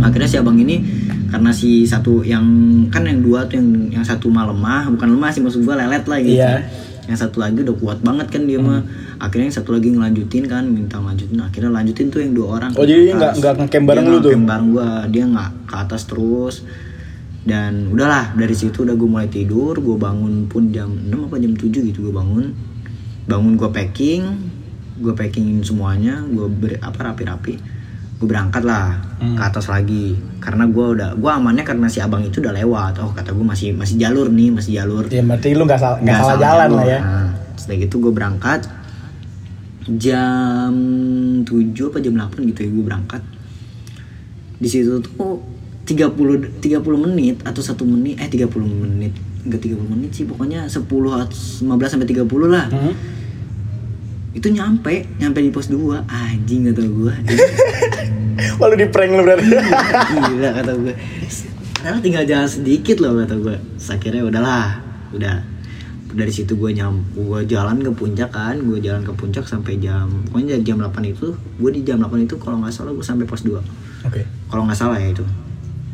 Akhirnya 0.00 0.24
si 0.24 0.40
abang 0.40 0.56
ini 0.56 0.80
karena 1.28 1.52
si 1.52 1.84
satu 1.84 2.24
yang 2.24 2.42
kan 2.88 3.04
yang 3.04 3.20
dua 3.20 3.44
tuh 3.44 3.60
yang 3.60 3.68
yang 3.92 4.02
satu 4.02 4.26
mah 4.26 4.48
lemah 4.48 4.88
bukan 4.90 5.14
lemah 5.14 5.30
sih 5.30 5.38
maksud 5.38 5.60
gue 5.60 5.74
lelet 5.74 6.04
lah 6.04 6.18
gitu. 6.18 6.40
Iya. 6.40 6.64
yang 7.00 7.18
satu 7.18 7.42
lagi 7.42 7.58
udah 7.60 7.74
kuat 7.74 7.98
banget 8.00 8.30
kan 8.30 8.46
dia 8.46 8.56
mah. 8.56 8.80
Akhirnya 9.18 9.50
yang 9.50 9.56
satu 9.58 9.74
lagi 9.74 9.88
ngelanjutin 9.90 10.44
kan 10.46 10.64
minta 10.64 10.96
lanjutin 10.96 11.36
akhirnya 11.38 11.68
lanjutin 11.68 12.06
tuh 12.08 12.22
yang 12.22 12.32
dua 12.32 12.56
orang 12.56 12.70
Oh, 12.72 12.86
jadi 12.86 13.12
nggak- 13.12 13.34
nggak 13.36 13.54
ngecamp 13.58 13.84
bareng 13.84 14.04
lu 14.06 14.10
nggak 14.14 14.24
tuh? 14.24 14.32
bareng 14.40 14.68
gua 14.70 14.88
dia 15.06 15.24
nggak 15.26 15.50
ke 15.68 15.74
atas 15.76 16.02
terus. 16.06 16.64
Dan 17.40 17.90
udahlah 17.90 18.32
dari 18.32 18.52
situ 18.52 18.80
udah 18.80 18.92
gue 18.92 19.08
mulai 19.10 19.24
tidur 19.26 19.72
gue 19.74 19.96
bangun 19.96 20.44
pun 20.44 20.68
jam 20.68 20.92
6 20.92 21.24
apa 21.24 21.36
jam 21.36 21.52
7 21.52 21.72
gitu 21.72 21.98
gue 22.02 22.12
bangun 22.12 22.52
bangun 23.30 23.54
gue 23.54 23.70
packing. 23.70 24.22
Gue 24.98 25.14
packingin 25.14 25.62
semuanya. 25.62 26.18
Gue 26.26 26.50
ber, 26.50 26.82
apa 26.82 27.14
rapi-rapi. 27.14 27.54
Gue 28.18 28.26
berangkat 28.28 28.66
lah 28.66 29.00
Hmm. 29.20 29.36
ke 29.36 29.42
atas 29.44 29.68
lagi. 29.68 30.16
Karena 30.40 30.64
gue 30.64 30.86
udah 30.96 31.12
gue 31.14 31.30
amannya 31.30 31.62
karena 31.62 31.86
si 31.86 32.00
abang 32.00 32.20
itu 32.20 32.40
udah 32.40 32.52
lewat. 32.52 32.98
Oh 33.04 33.12
kata 33.12 33.30
gue 33.30 33.46
masih 33.46 33.72
masih 33.72 33.96
jalur 33.96 34.26
nih 34.28 34.50
masih 34.50 34.80
jalur. 34.80 35.04
Ya 35.06 35.22
berarti 35.22 35.54
lu 35.54 35.62
nggak 35.64 35.78
salah, 35.78 35.98
nggak 36.00 36.08
Nggak 36.10 36.26
salah 36.26 36.40
jalan 36.40 36.68
lah 36.74 36.84
ya. 36.84 36.98
Nah, 36.98 37.28
setelah 37.54 37.78
gitu 37.80 37.94
gue 38.00 38.12
berangkat. 38.12 38.60
Jam 39.90 40.72
7 41.42 41.88
apa 41.88 41.98
jam 41.98 42.14
8 42.14 42.48
gitu 42.48 42.60
ya 42.62 42.70
gue 42.70 42.84
berangkat. 42.84 43.22
Di 44.56 44.68
situ 44.68 45.00
tuh 45.00 45.40
30 45.84 46.60
30 46.60 46.80
menit 47.00 47.40
atau 47.42 47.60
satu 47.60 47.82
menit 47.84 48.20
eh 48.20 48.28
30 48.28 48.48
menit. 48.64 49.12
Enggak 49.40 49.60
30 49.64 49.80
menit 49.84 50.10
sih 50.12 50.24
pokoknya 50.24 50.68
10 50.68 50.84
atau 50.84 51.36
15 51.64 51.68
sampai 51.88 52.08
30 52.08 52.24
lah. 52.46 52.68
Hmm. 52.68 52.92
Itu 54.30 54.46
nyampe 54.46 55.10
nyampe 55.18 55.42
di 55.42 55.50
pos 55.50 55.66
2 55.66 56.06
anjing 56.06 56.70
kata 56.70 56.82
gue 56.86 57.14
Wah 58.62 58.66
lu 58.70 58.76
di 58.78 58.86
prank 58.88 59.10
lu 59.12 59.26
berarti. 59.26 59.46
gila 59.50 60.50
kata 60.54 60.72
gue 60.78 60.94
karena 61.80 61.98
tinggal 61.98 62.24
jalan 62.28 62.48
sedikit 62.48 63.02
loh 63.02 63.18
kata 63.18 63.34
gue 63.40 63.56
akhirnya 63.80 64.22
udahlah 64.22 64.66
udah. 65.16 65.38
Dari 66.10 66.32
situ 66.34 66.58
gue 66.58 66.74
nyam 66.74 67.06
gue 67.14 67.46
jalan 67.46 67.82
ke 67.86 67.90
puncak 67.94 68.34
kan 68.34 68.58
gue 68.58 68.78
jalan 68.82 69.06
ke 69.06 69.14
puncak 69.14 69.46
sampai 69.46 69.78
jam 69.78 70.10
pokoknya 70.30 70.58
dari 70.58 70.64
jam 70.66 70.78
8 70.82 70.90
itu 71.06 71.34
gue 71.34 71.70
di 71.70 71.82
jam 71.86 72.02
8 72.02 72.26
itu 72.26 72.34
kalau 72.38 72.58
nggak 72.62 72.74
salah 72.74 72.90
gue 72.90 73.06
sampai 73.06 73.26
pos 73.30 73.46
2 73.46 73.54
Oke. 74.06 74.22
kalau 74.50 74.62
nggak 74.66 74.78
salah 74.78 74.98
ya 74.98 75.10
itu. 75.10 75.22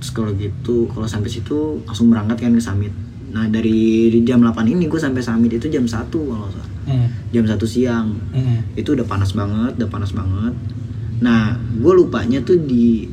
Terus 0.00 0.10
kalau 0.12 0.32
gitu 0.36 0.88
kalau 0.92 1.08
sampai 1.08 1.28
situ 1.32 1.80
langsung 1.84 2.08
berangkat 2.12 2.36
kan 2.48 2.52
ke 2.52 2.60
summit. 2.64 2.92
Nah 3.32 3.48
dari 3.48 4.08
di 4.12 4.20
jam 4.24 4.40
8 4.40 4.56
ini 4.68 4.88
gue 4.88 5.00
sampai 5.00 5.20
summit 5.24 5.52
itu 5.52 5.68
jam 5.68 5.84
1 5.84 6.08
kalau 6.08 6.48
salah 6.52 6.75
Hmm. 6.86 7.10
jam 7.34 7.44
1 7.44 7.58
siang. 7.66 8.14
Hmm. 8.30 8.62
itu 8.78 8.94
udah 8.94 9.02
panas 9.02 9.34
banget 9.34 9.74
udah 9.76 9.90
panas 9.90 10.14
banget. 10.14 10.54
Nah 11.20 11.58
gue 11.58 11.92
lupanya 11.92 12.38
tuh 12.46 12.62
di 12.62 13.10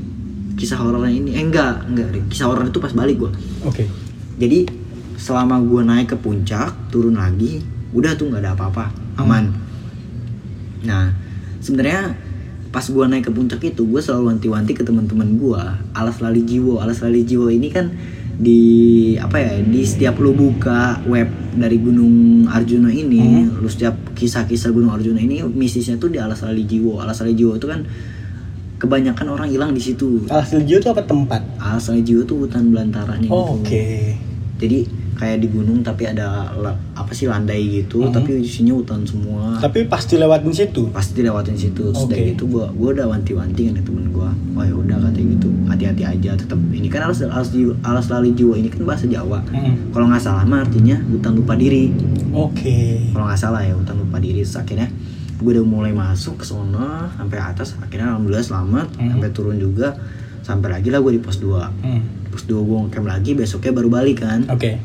kisah 0.53 0.77
horornya 0.77 1.09
ini. 1.09 1.33
Eh 1.33 1.43
enggak 1.43 1.89
enggak. 1.89 2.13
Kisah 2.29 2.47
horor 2.47 2.69
itu 2.69 2.77
pas 2.77 2.93
balik 2.93 3.17
gue 3.17 3.31
Oke. 3.65 3.89
jadi 4.37 4.69
selama 5.17 5.61
gue 5.61 5.81
naik 5.81 6.13
ke 6.13 6.17
puncak 6.19 6.73
turun 6.93 7.17
lagi 7.17 7.61
udah 7.93 8.13
tuh 8.17 8.29
nggak 8.29 8.41
ada 8.45 8.51
apa-apa. 8.53 8.93
Aman. 9.17 9.53
Nah 10.85 11.13
sebenarnya 11.63 12.17
pas 12.73 12.89
gua 12.89 13.05
naik 13.05 13.29
ke 13.29 13.31
puncak 13.31 13.61
itu 13.61 13.85
gue 13.85 14.01
selalu 14.01 14.33
wanti-wanti 14.33 14.73
ke 14.73 14.81
teman-teman 14.81 15.37
gua. 15.37 15.77
Alas 15.93 16.19
lali 16.19 16.41
jiwo. 16.41 16.81
Alas 16.81 17.05
lali 17.05 17.21
jiwo 17.21 17.47
ini 17.53 17.69
kan 17.69 17.93
di 18.43 18.61
apa 19.15 19.39
ya 19.39 19.51
di 19.63 19.81
setiap 19.81 20.19
lu 20.19 20.35
buka 20.35 20.99
web 21.07 21.31
dari 21.55 21.79
Gunung 21.79 22.43
Arjuna 22.45 22.91
ini 22.91 23.47
lu 23.47 23.65
setiap 23.65 23.95
kisah-kisah 24.11 24.69
Gunung 24.69 24.91
Arjuna 24.91 25.17
ini 25.17 25.39
misisnya 25.41 25.95
tuh 25.95 26.11
di 26.11 26.19
alas 26.19 26.43
lali 26.43 26.67
jiwo 26.67 26.99
alas 26.99 27.23
lali 27.23 27.33
jiwo 27.33 27.55
itu 27.55 27.65
kan 27.65 27.87
kebanyakan 28.77 29.27
orang 29.31 29.47
hilang 29.47 29.71
di 29.71 29.79
situ 29.79 30.27
Alas 30.27 30.51
Lijo 30.51 30.75
itu 30.75 30.89
apa 30.91 31.07
tempat? 31.07 31.39
alas 31.55 31.87
lali 31.87 32.03
jiwo 32.03 32.27
tuh 32.27 32.43
hutan 32.43 32.67
belantaranya 32.67 33.31
Oh, 33.31 33.55
gitu 33.55 33.63
Oke. 33.63 33.87
jadi 34.59 34.79
kayak 35.13 35.39
di 35.39 35.47
gunung 35.47 35.79
tapi 35.79 36.05
ada 36.05 36.49
apa 36.93 37.11
sih 37.11 37.25
landai 37.25 37.61
gitu 37.75 38.09
tapi 38.09 38.39
isinya 38.39 38.73
hutan 38.73 39.01
semua 39.01 39.55
Tapi 39.57 39.85
pasti 39.85 40.15
lewatin 40.15 40.49
situ. 40.49 40.89
pasti 40.89 41.19
lewatin 41.19 41.53
situ 41.53 41.89
sudah 41.89 42.13
Oke. 42.13 42.31
gitu 42.31 42.43
gua 42.47 42.65
gua 42.71 42.89
udah 42.91 43.07
wanti-wanti 43.07 43.61
kan 43.65 43.73
ya 43.73 43.81
temen 43.81 44.05
gua 44.09 44.29
wah 44.51 44.61
ya 44.61 44.73
udah 44.73 44.97
katanya 44.99 45.27
gitu 45.31 45.49
hati-hati 45.65 46.03
aja 46.03 46.31
tetap 46.35 46.59
ini 46.67 46.87
kan 46.87 47.01
alas 47.03 47.21
alas 47.21 47.49
alas 47.81 48.05
lali 48.07 48.31
jiwa 48.31 48.53
ini 48.55 48.67
kan 48.67 48.83
bahasa 48.83 49.05
Jawa 49.05 49.39
Mm. 49.45 49.91
kalau 49.91 50.05
nggak 50.07 50.21
salah 50.21 50.43
mah 50.43 50.61
artinya 50.61 50.97
hutan 51.05 51.33
lupa 51.33 51.53
diri 51.53 51.93
Oke. 52.31 53.09
kalau 53.11 53.25
nggak 53.25 53.39
salah 53.39 53.61
ya 53.61 53.73
hutan 53.73 53.97
lupa 53.97 54.17
diri 54.17 54.41
Terus 54.41 54.57
akhirnya 54.57 54.89
gue 55.35 55.51
udah 55.51 55.63
mulai 55.63 55.91
masuk 55.91 56.37
ke 56.37 56.45
sana 56.45 57.11
sampai 57.11 57.37
atas 57.37 57.75
akhirnya 57.77 58.11
alhamdulillah 58.11 58.41
selamat 58.41 58.87
Hmm. 58.95 59.09
sampai 59.11 59.29
turun 59.29 59.57
juga 59.57 59.93
sampai 60.41 60.69
lagi 60.71 60.87
lah 60.87 60.99
gue 60.99 61.13
di 61.13 61.21
pos 61.21 61.37
2 61.37 61.63
Hmm. 61.79 62.01
pos 62.27 62.43
2 62.43 62.59
gue 62.59 62.77
ngecamp 62.81 63.05
lagi 63.05 63.31
besoknya 63.33 63.71
baru 63.71 63.89
balik 63.89 64.17
kan 64.19 64.43
Oke. 64.47 64.79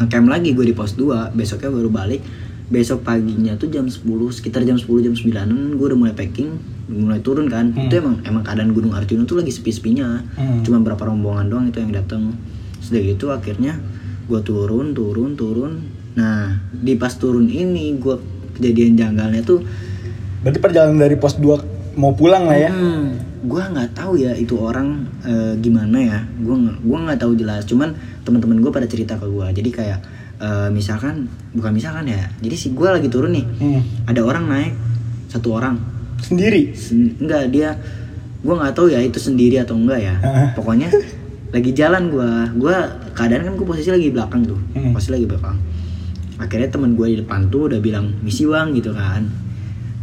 Ngecamp 0.00 0.28
lagi 0.28 0.52
gue 0.52 0.64
di 0.68 0.74
pos 0.76 0.94
2 0.94 1.32
besoknya 1.36 1.70
baru 1.72 1.90
balik. 1.90 2.22
Besok 2.66 3.06
paginya 3.06 3.54
tuh 3.54 3.70
jam 3.70 3.86
10 3.86 4.02
sekitar 4.34 4.66
jam 4.66 4.74
10 4.74 4.90
jam 5.06 5.14
9 5.14 5.78
gue 5.78 5.86
udah 5.86 5.98
mulai 5.98 6.14
packing 6.18 6.58
mulai 6.90 7.22
turun 7.22 7.46
kan. 7.46 7.70
Hmm. 7.70 7.86
itu 7.86 7.94
emang 7.98 8.22
emang 8.26 8.42
keadaan 8.42 8.74
gunung 8.74 8.92
Arjuna 8.94 9.22
tuh 9.26 9.38
lagi 9.38 9.54
sepi-sepinya. 9.54 10.22
Hmm. 10.34 10.62
cuma 10.66 10.82
berapa 10.82 11.02
rombongan 11.06 11.46
doang 11.46 11.66
itu 11.70 11.78
yang 11.78 11.94
datang 11.94 12.34
sudah 12.82 13.00
gitu 13.02 13.30
akhirnya 13.30 13.78
gue 14.26 14.40
turun 14.42 14.94
turun 14.94 15.38
turun. 15.38 15.72
Nah 16.18 16.58
di 16.70 16.98
pas 16.98 17.14
turun 17.14 17.46
ini 17.46 17.94
gue 17.98 18.16
kejadian 18.58 18.96
janggalnya 18.96 19.42
tuh 19.44 19.60
Berarti 20.46 20.62
perjalanan 20.62 21.02
dari 21.02 21.18
pos 21.18 21.42
2 21.42 21.75
mau 21.96 22.12
pulang 22.12 22.44
lah 22.44 22.58
ya. 22.58 22.68
Hmm, 22.68 23.16
gua 23.42 23.66
nggak 23.66 23.90
tahu 23.92 24.16
ya 24.16 24.32
itu 24.32 24.54
orang 24.54 25.02
eh, 25.22 25.56
gimana 25.58 25.96
ya. 25.96 26.18
Gua 26.38 26.54
nggak- 26.54 26.78
gua 26.82 26.98
nggak 27.02 27.18
tahu 27.18 27.32
jelas. 27.34 27.64
Cuman 27.64 27.90
teman-teman 28.22 28.58
gue 28.58 28.68
pada 28.68 28.84
cerita 28.84 29.14
ke 29.14 29.26
gua. 29.26 29.48
Jadi 29.48 29.70
kayak 29.70 29.98
eh, 30.36 30.68
misalkan 30.68 31.24
bukan 31.50 31.72
misalkan 31.72 32.04
ya. 32.06 32.28
Jadi 32.38 32.54
si 32.54 32.70
gua 32.70 32.92
lagi 32.92 33.08
turun 33.08 33.32
nih. 33.32 33.46
Hmm. 33.56 33.80
Ada 34.04 34.20
orang 34.20 34.44
naik 34.46 34.72
satu 35.26 35.56
orang. 35.56 35.80
Sendiri. 36.18 36.72
Sen- 36.72 37.16
enggak 37.16 37.48
dia 37.48 37.74
gua 38.40 38.60
nggak 38.60 38.74
tahu 38.74 38.88
ya 38.88 39.00
itu 39.00 39.16
sendiri 39.16 39.56
atau 39.56 39.74
enggak 39.74 39.98
ya. 39.98 40.14
Heeh. 40.16 40.48
Pokoknya 40.52 40.92
lagi 41.54 41.70
jalan 41.72 42.08
gua. 42.08 42.52
Gua 42.52 42.76
keadaan 43.12 43.42
kan 43.42 43.54
gua 43.56 43.72
posisi 43.72 43.88
lagi 43.88 44.12
belakang 44.12 44.44
tuh. 44.44 44.60
Hmm. 44.72 44.92
Posisi 44.92 45.12
lagi 45.12 45.24
belakang. 45.24 45.56
Akhirnya 46.36 46.68
teman 46.68 46.92
gue 46.92 47.08
di 47.08 47.16
depan 47.16 47.48
tuh 47.48 47.72
udah 47.72 47.80
bilang 47.80 48.12
misi 48.20 48.44
bang 48.44 48.76
gitu 48.76 48.92
kan. 48.92 49.24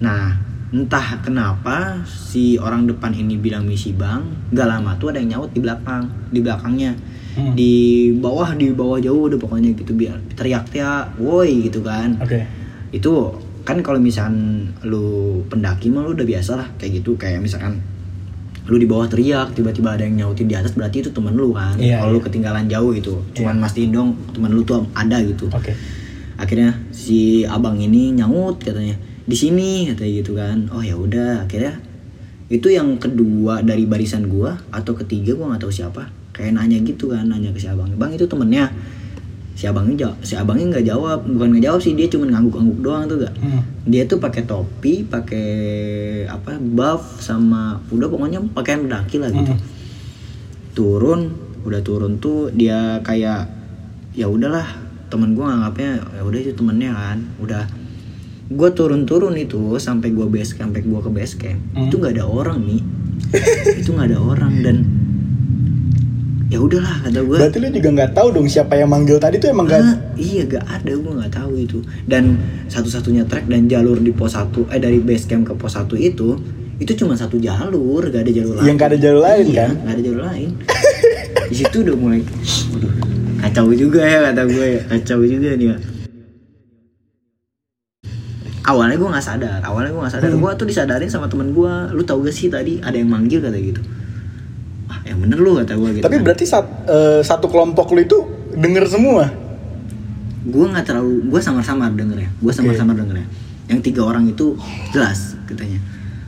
Nah 0.02 0.34
entah 0.74 1.22
kenapa 1.22 2.02
si 2.04 2.58
orang 2.58 2.90
depan 2.90 3.14
ini 3.14 3.38
bilang 3.38 3.64
misi 3.64 3.94
bang, 3.94 4.26
gak 4.50 4.66
lama 4.66 4.98
tuh 4.98 5.14
ada 5.14 5.22
yang 5.22 5.38
nyaut 5.38 5.54
di 5.54 5.62
belakang, 5.62 6.10
di 6.34 6.42
belakangnya, 6.42 6.94
Hmm. 7.34 7.58
di 7.58 7.74
bawah 8.14 8.54
di 8.54 8.70
bawah 8.70 9.02
jauh 9.02 9.26
udah 9.26 9.42
pokoknya 9.42 9.74
gitu 9.74 9.94
biar 9.94 10.18
teriak-teriak, 10.38 11.18
woi 11.18 11.66
gitu 11.66 11.82
kan. 11.82 12.14
Oke. 12.22 12.46
Itu 12.94 13.34
kan 13.66 13.82
kalau 13.82 13.98
misalkan 13.98 14.70
lu 14.86 15.42
pendaki 15.48 15.90
mah 15.90 16.06
lu 16.06 16.14
udah 16.14 16.28
biasa 16.28 16.52
lah 16.54 16.68
kayak 16.78 17.02
gitu 17.02 17.18
kayak 17.18 17.42
misalkan 17.42 17.82
lu 18.70 18.78
di 18.78 18.86
bawah 18.86 19.08
teriak 19.08 19.50
tiba-tiba 19.52 19.96
ada 19.96 20.06
yang 20.06 20.16
nyautin 20.20 20.46
di 20.46 20.54
atas 20.54 20.78
berarti 20.78 21.02
itu 21.02 21.10
temen 21.10 21.34
lu 21.34 21.52
kan 21.52 21.74
Iya, 21.76 22.00
kalau 22.00 22.16
lu 22.16 22.20
iya. 22.20 22.26
ketinggalan 22.28 22.66
jauh 22.68 22.92
itu 22.92 23.14
cuman 23.34 23.56
mastiin 23.60 23.92
dong 23.92 24.16
temen 24.32 24.52
lu 24.52 24.64
tuh 24.64 24.84
ada 24.94 25.20
gitu 25.20 25.48
Oke. 25.52 25.76
akhirnya 26.36 26.76
si 26.92 27.44
abang 27.44 27.76
ini 27.76 28.16
nyaut 28.16 28.60
katanya 28.60 28.96
di 29.24 29.36
sini 29.36 29.88
katanya 29.92 30.12
gitu 30.20 30.32
kan. 30.36 30.68
Oh 30.72 30.84
ya 30.84 30.96
udah. 30.96 31.48
Akhirnya 31.48 31.80
itu 32.52 32.68
yang 32.70 33.00
kedua 33.00 33.64
dari 33.64 33.88
barisan 33.88 34.28
gua 34.28 34.60
atau 34.70 34.94
ketiga 34.94 35.34
gua 35.34 35.54
nggak 35.56 35.64
tahu 35.64 35.74
siapa. 35.74 36.12
Kayak 36.34 36.58
nanya 36.60 36.82
gitu 36.82 37.14
kan 37.14 37.30
nanya 37.30 37.54
ke 37.54 37.60
si 37.62 37.70
abang. 37.70 37.90
Bang 37.96 38.12
itu 38.12 38.26
temennya? 38.26 38.68
Si 39.54 39.70
abangnya 39.70 40.10
jawab 40.10 40.18
si 40.26 40.34
abangnya 40.34 40.66
nggak 40.74 40.86
jawab 40.90 41.20
bukan 41.30 41.54
nggak 41.54 41.64
jawab 41.70 41.78
sih 41.78 41.94
dia 41.94 42.10
cuma 42.10 42.26
ngangguk-ngangguk 42.26 42.80
doang 42.82 43.06
tuh 43.06 43.22
gak 43.22 43.34
Hmm. 43.38 43.62
dia 43.86 44.02
tuh 44.10 44.18
pakai 44.18 44.50
topi 44.50 45.06
pakai 45.06 45.48
apa 46.26 46.58
buff 46.58 47.22
sama 47.22 47.78
udah 47.94 48.10
pokoknya 48.10 48.42
pakaian 48.50 48.90
pendaki 48.90 49.22
lah 49.22 49.30
gitu. 49.30 49.54
Hmm. 49.54 49.62
turun 50.74 51.38
udah 51.70 51.86
turun 51.86 52.18
tuh 52.18 52.50
dia 52.50 52.98
kayak 53.06 53.46
ya 54.18 54.26
udahlah 54.26 54.66
temen 55.14 55.38
gue 55.38 55.46
nganggapnya 55.46 56.02
ya 56.02 56.22
udah 56.26 56.40
itu 56.42 56.54
temennya 56.58 56.90
kan 56.90 57.18
udah 57.38 57.64
gue 58.54 58.70
turun-turun 58.72 59.34
itu 59.36 59.58
sampai 59.78 60.10
gue 60.10 60.26
base 60.26 60.54
camp 60.54 60.70
sampai 60.70 60.82
gue 60.82 61.00
ke 61.00 61.12
base 61.12 61.36
camp 61.36 61.60
Hmm. 61.74 61.88
itu 61.88 61.96
nggak 61.96 62.14
ada 62.14 62.26
orang 62.26 62.60
nih 62.62 62.82
itu 63.76 63.90
nggak 63.90 64.08
ada 64.08 64.20
orang 64.20 64.54
dan 64.62 64.76
ya 66.48 66.60
udahlah 66.60 67.02
kata 67.02 67.20
gue 67.20 67.34
Berarti 67.36 67.58
lu 67.58 67.68
juga 67.72 67.90
nggak 67.92 68.12
tahu 68.14 68.28
dong 68.32 68.46
siapa 68.46 68.74
yang 68.76 68.86
manggil 68.88 69.18
tadi 69.18 69.38
tuh 69.38 69.50
emang 69.50 69.66
Ah, 69.66 69.74
gak 69.74 69.82
iya 70.16 70.46
gak 70.46 70.62
ada 70.64 70.92
gue 70.94 71.12
nggak 71.12 71.34
tahu 71.34 71.52
itu. 71.58 71.78
Dan 72.06 72.38
satu-satunya 72.68 73.26
trek 73.26 73.46
dan 73.48 73.66
jalur 73.66 73.98
di 73.98 74.12
pos 74.12 74.34
1 74.34 74.70
eh 74.70 74.78
dari 74.78 75.00
base 75.00 75.26
camp 75.26 75.44
ke 75.44 75.54
pos 75.54 75.74
1 75.74 75.90
itu 75.96 76.38
itu 76.76 76.92
cuma 76.96 77.14
satu 77.14 77.38
jalur 77.38 78.06
gak 78.06 78.22
ada 78.22 78.32
jalur 78.32 78.54
lain 78.56 78.66
Yang 78.66 78.76
gak 78.78 78.88
ada 78.88 78.98
jalur 79.00 79.22
lain, 79.24 79.46
Iya, 79.48 79.58
kan? 79.58 79.72
gak 79.80 79.94
ada 79.94 80.02
jalur 80.04 80.24
lain. 80.24 80.50
Di 81.44 81.56
situ 81.56 81.76
udah 81.82 81.96
mulai 81.96 82.22
waduh, 82.70 82.92
kacau 83.42 83.68
juga 83.74 84.02
ya 84.04 84.20
kata 84.24 84.42
gue 84.46 84.66
ya. 84.70 84.82
Kacau 84.88 85.20
juga 85.24 85.50
nih 85.56 85.68
ya 85.68 85.78
awalnya 88.64 88.96
gue 88.96 89.10
nggak 89.10 89.26
sadar 89.26 89.60
awalnya 89.62 89.92
gue 89.92 90.02
nggak 90.02 90.14
sadar 90.14 90.30
Hmm. 90.30 90.40
gue 90.40 90.52
tuh 90.56 90.66
disadarin 90.66 91.08
sama 91.08 91.28
temen 91.28 91.52
gue 91.52 91.72
lu 91.92 92.02
tau 92.02 92.20
gak 92.20 92.32
sih 92.32 92.48
tadi 92.48 92.80
ada 92.80 92.94
yang 92.94 93.08
manggil 93.08 93.40
kata 93.40 93.56
gitu 93.56 93.82
ah 94.86 95.00
yang 95.04 95.20
bener 95.20 95.36
lu 95.36 95.56
kata 95.58 95.74
gue 95.74 95.90
gitu 95.94 96.04
Tapi 96.04 96.16
kan. 96.16 96.24
berarti 96.24 96.46
sat- 96.46 96.84
eh, 96.86 97.20
satu 97.22 97.48
kelompok 97.48 97.92
lu 97.92 98.02
itu 98.02 98.18
denger 98.54 98.86
semua. 98.88 99.26
gue 100.44 100.66
nggak 100.66 100.86
terlalu 100.86 101.24
gue 101.26 101.40
samar-samar 101.40 101.92
denger 101.92 102.20
ya 102.20 102.30
gue 102.34 102.52
samar-samar 102.52 102.94
denger 102.94 103.16
ya 103.18 103.28
yang 103.66 103.80
tiga 103.80 104.04
orang 104.04 104.28
itu 104.28 104.60
jelas 104.92 105.40
katanya 105.46 105.80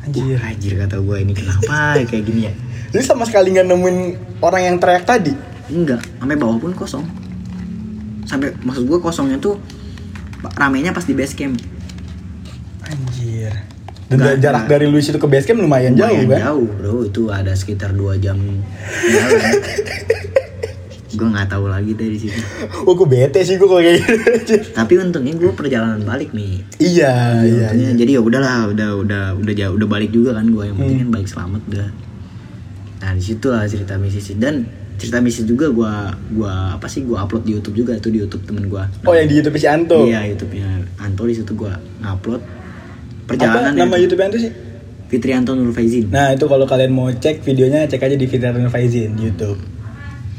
Anjir. 0.02 0.24
Wah, 0.34 0.48
anjir 0.48 0.74
kata 0.78 0.95
gue 0.98 1.17
ini 1.17 1.34
kenapa 1.34 1.98
ya 1.98 2.06
kayak 2.06 2.24
gini 2.24 2.41
ya 2.45 2.54
Jadi 2.89 3.04
sama 3.04 3.24
sekali 3.24 3.52
nggak 3.52 3.65
nemuin 3.65 3.98
orang 4.39 4.62
yang 4.63 4.76
teriak 4.78 5.04
tadi. 5.04 5.36
enggak 5.67 6.00
sampai 6.15 6.36
bawah 6.36 6.56
pun 6.58 6.71
kosong 6.71 7.04
sampai 8.24 8.56
maksud 8.58 8.84
gue 8.84 9.00
kosongnya 9.00 9.36
tuh 9.38 9.60
ramenya 10.54 10.89
pas 10.89 11.02
di 11.02 11.12
base 11.12 11.34
camp 11.34 11.58
Anjir. 12.97 13.51
Dan 14.05 14.15
Nggak- 14.15 14.38
jarak 14.39 14.62
nggak. 14.62 14.71
dari 14.71 14.86
lu 14.86 14.97
situ 14.97 15.17
ke 15.17 15.25
base 15.25 15.43
camp 15.43 15.60
lumayan, 15.60 15.91
jauh 15.91 16.08
Lumayan 16.08 16.29
kan? 16.29 16.39
jauh 16.45 16.67
bro 16.71 16.95
itu 17.03 17.21
ada 17.27 17.51
sekitar 17.51 17.89
dua 17.91 18.15
jam 18.15 18.38
jalan 18.38 19.41
gue 21.12 21.27
nggak 21.27 21.47
tahu 21.47 21.65
lagi 21.65 21.91
dari 21.91 22.13
situ 22.13 22.36
Oh, 22.81 22.91
gue 22.93 23.08
bete 23.08 23.39
sih 23.39 23.55
gue 23.55 23.63
kalau 23.63 23.79
kayak 23.79 23.97
gitu. 23.97 24.55
tapi 24.73 24.99
untungnya 24.99 25.34
gue 25.34 25.47
perjalanan 25.49 26.03
balik 26.03 26.29
nih 26.31 26.60
iya, 26.77 27.39
iya, 27.41 27.65
Untungnya, 27.65 27.88
iya. 27.88 27.95
jadi 27.95 28.12
ya 28.12 28.21
udahlah 28.21 28.58
udah 28.69 28.89
udah 28.99 29.23
udah 29.34 29.53
jauh 29.55 29.73
udah 29.73 29.88
balik 29.88 30.12
juga 30.12 30.36
kan 30.36 30.45
gue 30.45 30.63
yang 30.65 30.75
penting 30.75 30.97
kan 30.99 31.10
balik 31.12 31.27
selamat 31.27 31.62
udah 31.65 31.88
nah 32.97 33.12
di 33.12 33.23
situlah 33.23 33.63
cerita 33.63 33.95
misi 33.95 34.19
sih 34.19 34.36
dan 34.36 34.67
cerita 34.95 35.17
misi 35.17 35.43
juga 35.43 35.65
gue 35.67 35.91
gua 36.36 36.53
apa 36.73 36.86
sih 36.86 37.01
gue 37.01 37.15
upload 37.15 37.41
di 37.41 37.51
YouTube 37.53 37.75
juga 37.77 37.95
tuh 37.95 38.12
di 38.12 38.19
YouTube 38.19 38.43
temen 38.43 38.67
gue 38.67 38.84
Oh, 39.01 39.13
yang 39.13 39.25
di 39.25 39.39
YouTube 39.39 39.55
si 39.55 39.65
Anto. 39.65 40.03
iya 40.03 40.19
YouTube-nya 40.25 40.67
Anto 40.99 41.23
di 41.23 41.34
situ 41.34 41.51
gue 41.53 41.71
ngupload 42.01 42.43
Apa 43.25 43.29
perjalanan 43.31 43.73
nama 43.75 43.95
ya. 43.95 44.01
YouTube 44.01 44.21
Anto 44.21 44.38
sih? 44.38 44.51
Fitrianto 45.05 45.53
Nur 45.53 45.69
Faizin 45.69 46.09
Nah, 46.09 46.31
itu 46.31 46.45
kalau 46.45 46.65
kalian 46.65 46.89
mau 46.89 47.09
cek 47.09 47.41
videonya 47.41 47.85
cek 47.85 48.01
aja 48.01 48.13
di 48.13 48.25
Fitrian 48.25 48.57
Faizin 48.67 49.13
di 49.13 49.25
YouTube. 49.25 49.57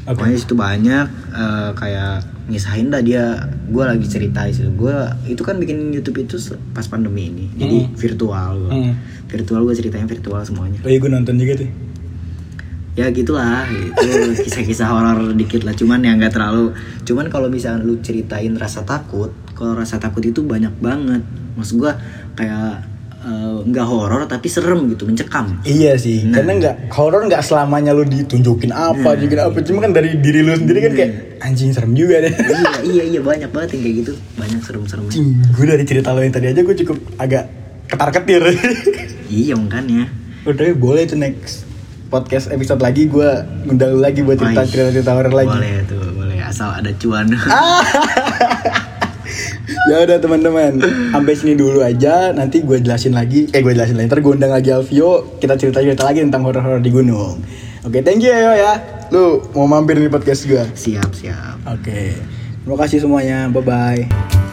Oke. 0.04 0.14
Pokoknya 0.16 0.32
di 0.32 0.40
situ 0.40 0.54
banyak 0.54 1.06
eh, 1.32 1.70
kayak 1.72 2.14
ngisahin 2.46 2.88
dah 2.88 2.98
dia 3.00 3.24
gue 3.66 3.82
lagi 3.82 4.06
cerita 4.06 4.42
di 4.42 4.54
situ 4.54 4.70
gue 4.72 4.94
itu 5.26 5.42
kan 5.42 5.58
bikin 5.58 5.90
YouTube 5.90 6.20
itu 6.20 6.38
pas 6.70 6.86
pandemi 6.86 7.26
ini 7.26 7.46
jadi 7.52 7.78
Hmm. 7.82 7.94
virtual 7.96 8.50
gua. 8.60 8.70
Hmm. 8.70 8.94
virtual 9.26 9.60
gue 9.62 9.74
ceritain 9.74 10.06
virtual 10.06 10.38
semuanya 10.40 10.78
Oh 10.80 10.86
iya 10.86 11.02
gue 11.02 11.10
nonton 11.10 11.34
juga 11.34 11.58
tuh. 11.58 11.70
Ya 12.96 13.12
gitulah 13.12 13.68
itu 13.68 14.08
kisah-kisah 14.40 14.88
horor 14.88 15.36
dikit 15.36 15.62
lah. 15.62 15.76
Cuman 15.76 16.00
yang 16.00 16.16
nggak 16.16 16.32
terlalu 16.32 16.72
cuman 17.04 17.28
kalau 17.28 17.46
misalnya 17.46 17.84
lu 17.84 18.00
ceritain 18.00 18.56
rasa 18.56 18.82
takut 18.82 19.30
kalau 19.52 19.76
rasa 19.76 20.00
takut 20.00 20.24
itu 20.24 20.40
banyak 20.40 20.72
banget. 20.80 21.20
Maksud 21.54 21.76
gua 21.76 21.92
kayak 22.32 22.88
eh, 23.20 23.58
nggak 23.64 23.86
horor 23.86 24.24
tapi 24.24 24.48
serem 24.48 24.88
gitu 24.88 25.04
mencekam. 25.04 25.60
Iya 25.60 25.96
sih, 25.96 26.24
Nah. 26.24 26.40
karena 26.40 26.52
nggak 26.56 26.74
horor 26.92 27.28
nggak 27.28 27.42
selamanya 27.42 27.92
lu 27.92 28.04
ditunjukin 28.04 28.72
apa, 28.72 29.12
tunjukin 29.12 29.40
apa, 29.40 29.56
cuma 29.60 29.78
kan 29.82 29.92
dari 29.92 30.16
diri 30.16 30.40
lu 30.40 30.56
sendiri 30.56 30.78
kan 30.88 30.92
kayak 30.94 31.12
anjing 31.42 31.72
serem 31.72 31.92
juga 31.92 32.24
deh. 32.24 32.32
iya 32.32 32.72
iya 32.80 33.04
iya 33.12 33.20
banyak 33.20 33.50
banget 33.52 33.76
yang 33.76 33.82
kayak 33.84 33.96
gitu. 34.04 34.12
Banyak 34.36 34.60
serem-serem 34.64 35.04
gue 35.52 35.66
dari 35.66 35.84
cerita 35.84 36.16
lo 36.16 36.24
yang 36.24 36.32
tadi 36.32 36.48
aja 36.48 36.60
gue 36.64 36.76
cukup 36.80 36.96
agak 37.20 37.44
ketar 37.86 38.08
ketir. 38.14 38.42
iya 39.28 39.52
makanya. 39.52 40.08
Oh, 40.46 40.54
tapi 40.54 40.72
boleh 40.72 41.04
tuh 41.04 41.18
next 41.18 41.66
podcast 42.06 42.54
episode 42.54 42.78
lagi 42.78 43.10
gue 43.10 43.30
ngundang 43.66 43.98
lu 43.98 44.00
lagi 44.02 44.22
buat 44.22 44.38
cerita 44.38 44.62
cerita 44.66 44.90
cerita 44.94 45.12
horor 45.14 45.34
lagi. 45.34 45.58
Boleh 45.58 45.78
tuh, 45.86 46.02
boleh 46.14 46.38
asal 46.42 46.70
ada 46.70 46.90
cuan. 46.94 47.26
ya 49.90 49.96
udah 50.02 50.18
teman-teman, 50.22 50.78
sampai 51.10 51.34
sini 51.34 51.58
dulu 51.58 51.82
aja. 51.82 52.30
Nanti 52.30 52.62
gue 52.62 52.78
jelasin 52.78 53.14
lagi. 53.14 53.50
Eh 53.50 53.60
gue 53.62 53.74
jelasin 53.74 53.98
lagi. 53.98 54.06
Ntar 54.10 54.22
gue 54.22 54.32
undang 54.32 54.54
lagi 54.54 54.70
Alvio. 54.70 55.38
Kita 55.42 55.58
cerita 55.58 55.82
cerita 55.82 56.06
lagi 56.06 56.22
tentang 56.22 56.46
horor-horor 56.46 56.78
di 56.78 56.90
gunung. 56.94 57.42
Oke, 57.86 58.02
thank 58.02 58.22
you 58.22 58.30
ya. 58.30 58.38
Yo, 58.42 58.52
ya. 58.54 58.72
Lu 59.14 59.42
mau 59.54 59.70
mampir 59.70 59.98
di 59.98 60.10
podcast 60.10 60.46
gue. 60.46 60.62
siap, 60.74 61.10
siap. 61.14 61.58
Oke. 61.66 62.18
Terima 62.66 62.76
kasih 62.82 62.98
semuanya. 63.02 63.46
Bye 63.50 63.62
bye. 63.62 64.45